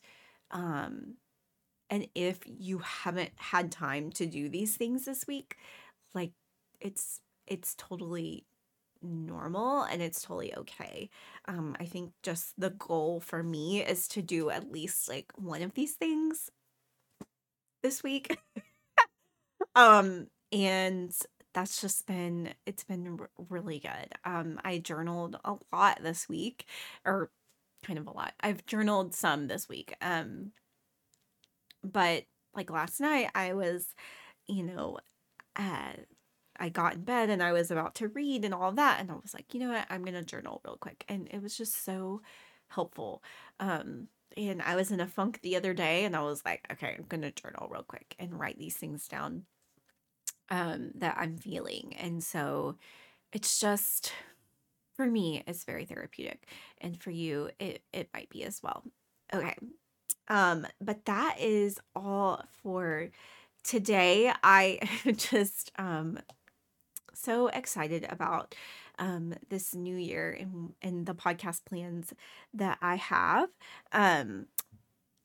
um 0.51 1.15
and 1.89 2.07
if 2.15 2.39
you 2.45 2.79
haven't 2.79 3.31
had 3.37 3.71
time 3.71 4.11
to 4.11 4.25
do 4.25 4.49
these 4.49 4.75
things 4.77 5.05
this 5.05 5.27
week 5.27 5.57
like 6.15 6.31
it's 6.81 7.21
it's 7.47 7.75
totally 7.77 8.45
normal 9.01 9.83
and 9.83 10.01
it's 10.01 10.21
totally 10.21 10.55
okay. 10.55 11.09
Um, 11.45 11.75
I 11.79 11.85
think 11.85 12.11
just 12.23 12.59
the 12.59 12.71
goal 12.71 13.19
for 13.19 13.43
me 13.43 13.81
is 13.81 14.07
to 14.09 14.21
do 14.21 14.49
at 14.49 14.71
least 14.71 15.09
like 15.09 15.31
one 15.35 15.61
of 15.61 15.73
these 15.73 15.93
things 15.93 16.49
this 17.83 18.03
week. 18.03 18.37
um, 19.75 20.27
and 20.51 21.13
that's 21.53 21.81
just 21.81 22.05
been 22.07 22.53
it's 22.65 22.83
been 22.83 23.17
r- 23.19 23.29
really 23.49 23.79
good. 23.79 24.13
Um, 24.25 24.59
I 24.63 24.77
journaled 24.79 25.37
a 25.43 25.55
lot 25.73 25.99
this 26.01 26.29
week, 26.29 26.65
or 27.05 27.31
kind 27.83 27.99
of 27.99 28.07
a 28.07 28.11
lot. 28.11 28.33
I've 28.41 28.65
journaled 28.65 29.13
some 29.15 29.47
this 29.47 29.67
week. 29.67 29.95
Um, 30.01 30.51
but 31.83 32.23
like 32.55 32.69
last 32.69 32.99
night, 32.99 33.29
I 33.35 33.53
was, 33.53 33.87
you 34.47 34.63
know, 34.63 34.99
uh 35.55 35.93
I 36.61 36.69
got 36.69 36.93
in 36.93 37.01
bed 37.01 37.31
and 37.31 37.41
I 37.41 37.51
was 37.53 37.71
about 37.71 37.95
to 37.95 38.07
read 38.07 38.45
and 38.45 38.53
all 38.53 38.71
that. 38.73 38.99
And 38.99 39.09
I 39.09 39.15
was 39.15 39.33
like, 39.33 39.51
you 39.53 39.59
know 39.59 39.69
what? 39.69 39.87
I'm 39.89 40.03
going 40.03 40.13
to 40.13 40.21
journal 40.21 40.61
real 40.63 40.77
quick. 40.79 41.03
And 41.09 41.27
it 41.31 41.41
was 41.41 41.57
just 41.57 41.83
so 41.83 42.21
helpful. 42.67 43.23
Um, 43.59 44.09
and 44.37 44.61
I 44.61 44.75
was 44.75 44.91
in 44.91 44.99
a 44.99 45.07
funk 45.07 45.39
the 45.41 45.55
other 45.55 45.73
day 45.73 46.05
and 46.05 46.15
I 46.15 46.21
was 46.21 46.45
like, 46.45 46.65
okay, 46.71 46.95
I'm 46.95 47.05
going 47.09 47.23
to 47.23 47.31
journal 47.31 47.67
real 47.71 47.83
quick 47.83 48.15
and 48.19 48.39
write 48.39 48.59
these 48.59 48.77
things 48.77 49.07
down 49.07 49.45
um, 50.49 50.91
that 50.95 51.17
I'm 51.17 51.35
feeling. 51.37 51.95
And 51.99 52.23
so 52.23 52.75
it's 53.33 53.59
just, 53.59 54.13
for 54.95 55.07
me, 55.07 55.43
it's 55.47 55.63
very 55.63 55.85
therapeutic. 55.85 56.47
And 56.79 57.01
for 57.01 57.09
you, 57.09 57.49
it, 57.59 57.81
it 57.91 58.09
might 58.13 58.29
be 58.29 58.43
as 58.43 58.61
well. 58.61 58.83
Okay. 59.33 59.55
Um, 60.27 60.67
but 60.79 61.05
that 61.05 61.37
is 61.39 61.79
all 61.95 62.45
for 62.61 63.09
today. 63.63 64.31
I 64.43 64.79
just 65.15 65.71
um 65.77 66.19
so 67.13 67.47
excited 67.47 68.05
about 68.09 68.55
um, 68.99 69.33
this 69.49 69.73
new 69.73 69.95
year 69.95 70.35
and, 70.39 70.73
and 70.81 71.05
the 71.05 71.15
podcast 71.15 71.65
plans 71.65 72.13
that 72.53 72.77
I 72.81 72.95
have. 72.95 73.49
Um, 73.91 74.47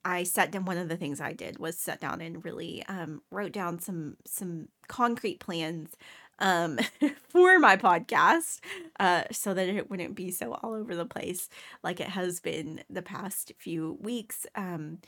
I 0.05 0.23
sat 0.23 0.53
down. 0.53 0.65
One 0.65 0.79
of 0.79 0.89
the 0.89 0.97
things 0.97 1.21
I 1.21 1.33
did 1.33 1.59
was 1.59 1.77
sat 1.77 2.01
down 2.01 2.21
and 2.21 2.45
really 2.45 2.85
um, 2.87 3.23
wrote 3.31 3.53
down 3.53 3.81
some 3.81 4.17
some 4.25 4.69
concrete 4.87 5.41
plans 5.41 5.97
um, 6.39 6.79
for 7.29 7.59
my 7.59 7.77
podcast, 7.77 8.61
uh, 9.01 9.25
so 9.33 9.53
that 9.53 9.69
it 9.69 9.91
wouldn't 9.91 10.15
be 10.15 10.31
so 10.31 10.55
all 10.55 10.75
over 10.75 10.95
the 10.95 11.07
place 11.07 11.49
like 11.83 11.99
it 11.99 12.11
has 12.11 12.39
been 12.39 12.85
the 12.89 13.03
past 13.03 13.53
few 13.59 13.99
weeks. 14.01 14.47
Um, 14.55 14.99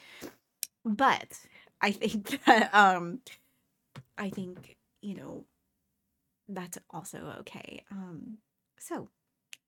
but 0.84 1.38
I 1.80 1.92
think 1.92 2.44
that 2.46 2.74
um, 2.74 3.20
I 4.18 4.30
think 4.30 4.76
you 5.00 5.14
know 5.14 5.44
that's 6.48 6.78
also 6.90 7.34
okay. 7.40 7.84
Um, 7.90 8.38
so, 8.78 9.08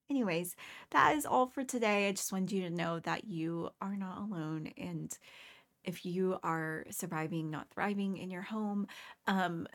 anyways, 0.09 0.57
that 0.91 1.17
is 1.17 1.27
all 1.27 1.47
for 1.47 1.65
today. 1.65 2.09
I 2.09 2.13
just 2.13 2.33
wanted 2.33 2.53
you 2.53 2.63
to 2.63 2.75
know 2.75 3.01
that 3.01 3.25
you 3.25 3.71
are 3.81 3.97
not 3.97 4.19
alone. 4.19 4.73
And 4.79 5.17
if 5.85 6.05
you 6.05 6.39
are 6.43 6.85
surviving, 6.91 7.51
not 7.51 7.71
thriving 7.71 8.17
in 8.17 8.31
your 8.31 8.43
home, 8.43 8.87
um, 9.27 9.67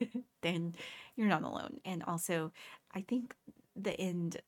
then 0.42 0.74
you're 1.16 1.28
not 1.28 1.42
alone. 1.42 1.78
And 1.84 2.02
also, 2.04 2.52
I 2.94 3.02
think 3.02 3.34
the 3.76 3.98
end, 3.98 4.38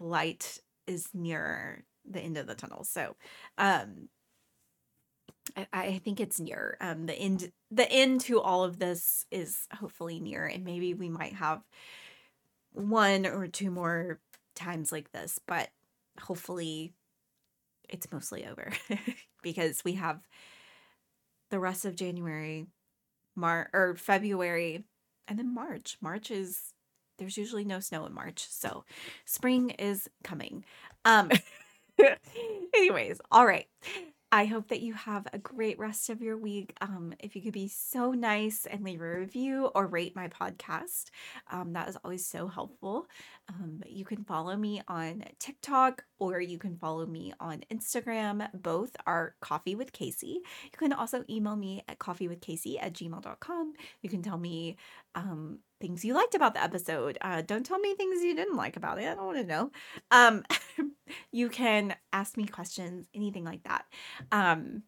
light 0.00 0.58
is 0.86 1.08
near 1.14 1.84
the 2.08 2.20
end 2.20 2.36
of 2.36 2.46
the 2.46 2.54
tunnel. 2.54 2.84
So, 2.84 3.16
um, 3.58 4.08
I, 5.56 5.66
I 5.72 5.98
think 6.04 6.20
it's 6.20 6.40
near. 6.40 6.76
Um, 6.80 7.06
the 7.06 7.14
end, 7.14 7.52
the 7.70 7.90
end 7.90 8.20
to 8.22 8.40
all 8.40 8.64
of 8.64 8.78
this 8.78 9.26
is 9.30 9.66
hopefully 9.72 10.20
near, 10.20 10.46
and 10.46 10.64
maybe 10.64 10.94
we 10.94 11.08
might 11.08 11.34
have 11.34 11.62
one 12.72 13.26
or 13.26 13.46
two 13.46 13.70
more 13.70 14.18
times 14.54 14.92
like 14.92 15.12
this, 15.12 15.38
but 15.46 15.68
hopefully 16.20 16.92
it's 17.88 18.10
mostly 18.12 18.46
over 18.46 18.72
because 19.42 19.84
we 19.84 19.94
have 19.94 20.20
the 21.50 21.58
rest 21.58 21.84
of 21.84 21.96
January, 21.96 22.66
Mar 23.36 23.70
or 23.72 23.94
February, 23.96 24.84
and 25.28 25.38
then 25.38 25.54
March. 25.54 25.96
March 26.00 26.30
is 26.30 26.72
there's 27.18 27.36
usually 27.36 27.64
no 27.64 27.80
snow 27.80 28.06
in 28.06 28.14
March, 28.14 28.46
so 28.48 28.84
spring 29.24 29.70
is 29.70 30.08
coming. 30.24 30.64
Um 31.04 31.30
anyways, 32.74 33.20
all 33.30 33.46
right. 33.46 33.66
I 34.34 34.46
hope 34.46 34.68
that 34.68 34.80
you 34.80 34.94
have 34.94 35.26
a 35.34 35.38
great 35.38 35.78
rest 35.78 36.08
of 36.08 36.22
your 36.22 36.38
week. 36.38 36.74
Um, 36.80 37.12
if 37.20 37.36
you 37.36 37.42
could 37.42 37.52
be 37.52 37.68
so 37.68 38.12
nice 38.12 38.64
and 38.64 38.82
leave 38.82 39.02
a 39.02 39.18
review 39.18 39.66
or 39.74 39.86
rate 39.86 40.16
my 40.16 40.28
podcast, 40.28 41.10
um, 41.50 41.74
that 41.74 41.86
is 41.90 41.98
always 42.02 42.24
so 42.24 42.48
helpful. 42.48 43.08
Um, 43.50 43.82
you 43.86 44.06
can 44.06 44.24
follow 44.24 44.56
me 44.56 44.80
on 44.88 45.24
TikTok 45.38 46.04
or 46.18 46.40
you 46.40 46.56
can 46.56 46.78
follow 46.78 47.04
me 47.04 47.34
on 47.40 47.62
Instagram. 47.70 48.48
Both 48.54 48.96
are 49.06 49.34
Coffee 49.42 49.74
with 49.74 49.92
Kacey. 49.92 50.36
You 50.64 50.78
can 50.78 50.94
also 50.94 51.24
email 51.28 51.54
me 51.54 51.84
at 51.86 51.98
coffeewithkacey 51.98 52.78
at 52.80 52.94
gmail.com. 52.94 53.72
You 54.00 54.08
can 54.08 54.22
tell 54.22 54.38
me 54.38 54.78
um, 55.14 55.58
things 55.78 56.06
you 56.06 56.14
liked 56.14 56.34
about 56.34 56.54
the 56.54 56.62
episode. 56.62 57.18
Uh, 57.20 57.42
don't 57.42 57.66
tell 57.66 57.78
me 57.78 57.94
things 57.94 58.22
you 58.22 58.34
didn't 58.34 58.56
like 58.56 58.76
about 58.78 58.98
it. 58.98 59.08
I 59.08 59.14
don't 59.14 59.26
want 59.26 59.38
to 59.38 59.44
know. 59.44 59.70
You 61.30 61.48
can 61.48 61.94
ask 62.12 62.36
me 62.36 62.46
questions, 62.46 63.06
anything 63.14 63.44
like 63.44 63.62
that. 63.64 63.84
Um, 64.30 64.82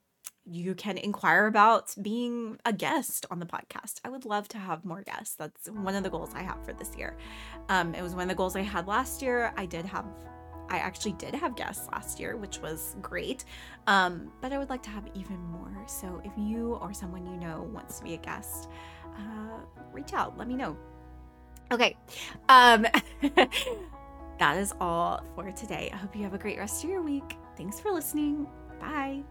you 0.47 0.75
can 0.75 0.99
inquire 0.99 1.47
about 1.47 1.95
being 2.01 2.59
a 2.67 2.73
guest 2.73 3.25
on 3.31 3.39
the 3.39 3.47
podcast. 3.47 4.01
I 4.05 4.11
would 4.11 4.25
love 4.25 4.47
to 4.49 4.59
have 4.59 4.85
more 4.85 5.03
guests. 5.03 5.37
That's 5.37 5.71
one 5.71 5.95
of 5.95 6.03
the 6.03 6.11
goals 6.11 6.31
I 6.35 6.43
have 6.43 6.63
for 6.65 6.75
this 6.75 6.91
year. 6.97 7.17
Um, 7.69 7.95
it 7.95 8.03
was 8.03 8.15
one 8.15 8.25
of 8.25 8.29
the 8.29 8.35
goals 8.35 8.55
I 8.55 8.61
had 8.61 8.87
last 8.87 9.23
year. 9.23 9.53
I 9.57 9.65
did 9.65 9.87
have, 9.87 10.05
I 10.69 10.79
actually 10.79 11.13
did 11.13 11.35
have 11.35 11.57
guests 11.57 11.89
last 11.93 12.21
year, 12.21 12.37
which 12.37 12.59
was 12.61 12.95
great. 13.01 13.47
Um, 13.87 14.31
but 14.43 14.53
I 14.53 14.59
would 14.59 14.69
like 14.69 14.83
to 14.83 14.91
have 14.91 15.09
even 15.15 15.39
more. 15.39 15.73
So 15.87 16.21
if 16.25 16.33
you 16.37 16.75
or 16.75 16.93
someone 16.93 17.27
you 17.27 17.37
know 17.39 17.69
wants 17.73 17.99
to 17.99 18.05
be 18.05 18.15
a 18.15 18.19
guest, 18.19 18.69
uh, 19.17 19.61
reach 19.93 20.13
out. 20.13 20.37
Let 20.37 20.47
me 20.47 20.57
know. 20.57 20.77
Okay. 21.73 21.97
Um, 22.51 22.87
that 24.39 24.59
is 24.59 24.73
all 24.81 25.23
for 25.35 25.51
today. 25.53 25.91
I 25.93 25.97
hope 25.97 26.15
you 26.17 26.23
have 26.23 26.35
a 26.35 26.39
great 26.39 26.59
rest 26.59 26.85
of 26.85 26.91
your 26.91 27.03
week. 27.03 27.37
Thanks 27.57 27.81
for 27.81 27.93
listening. 27.93 28.47
Bye. 28.81 29.23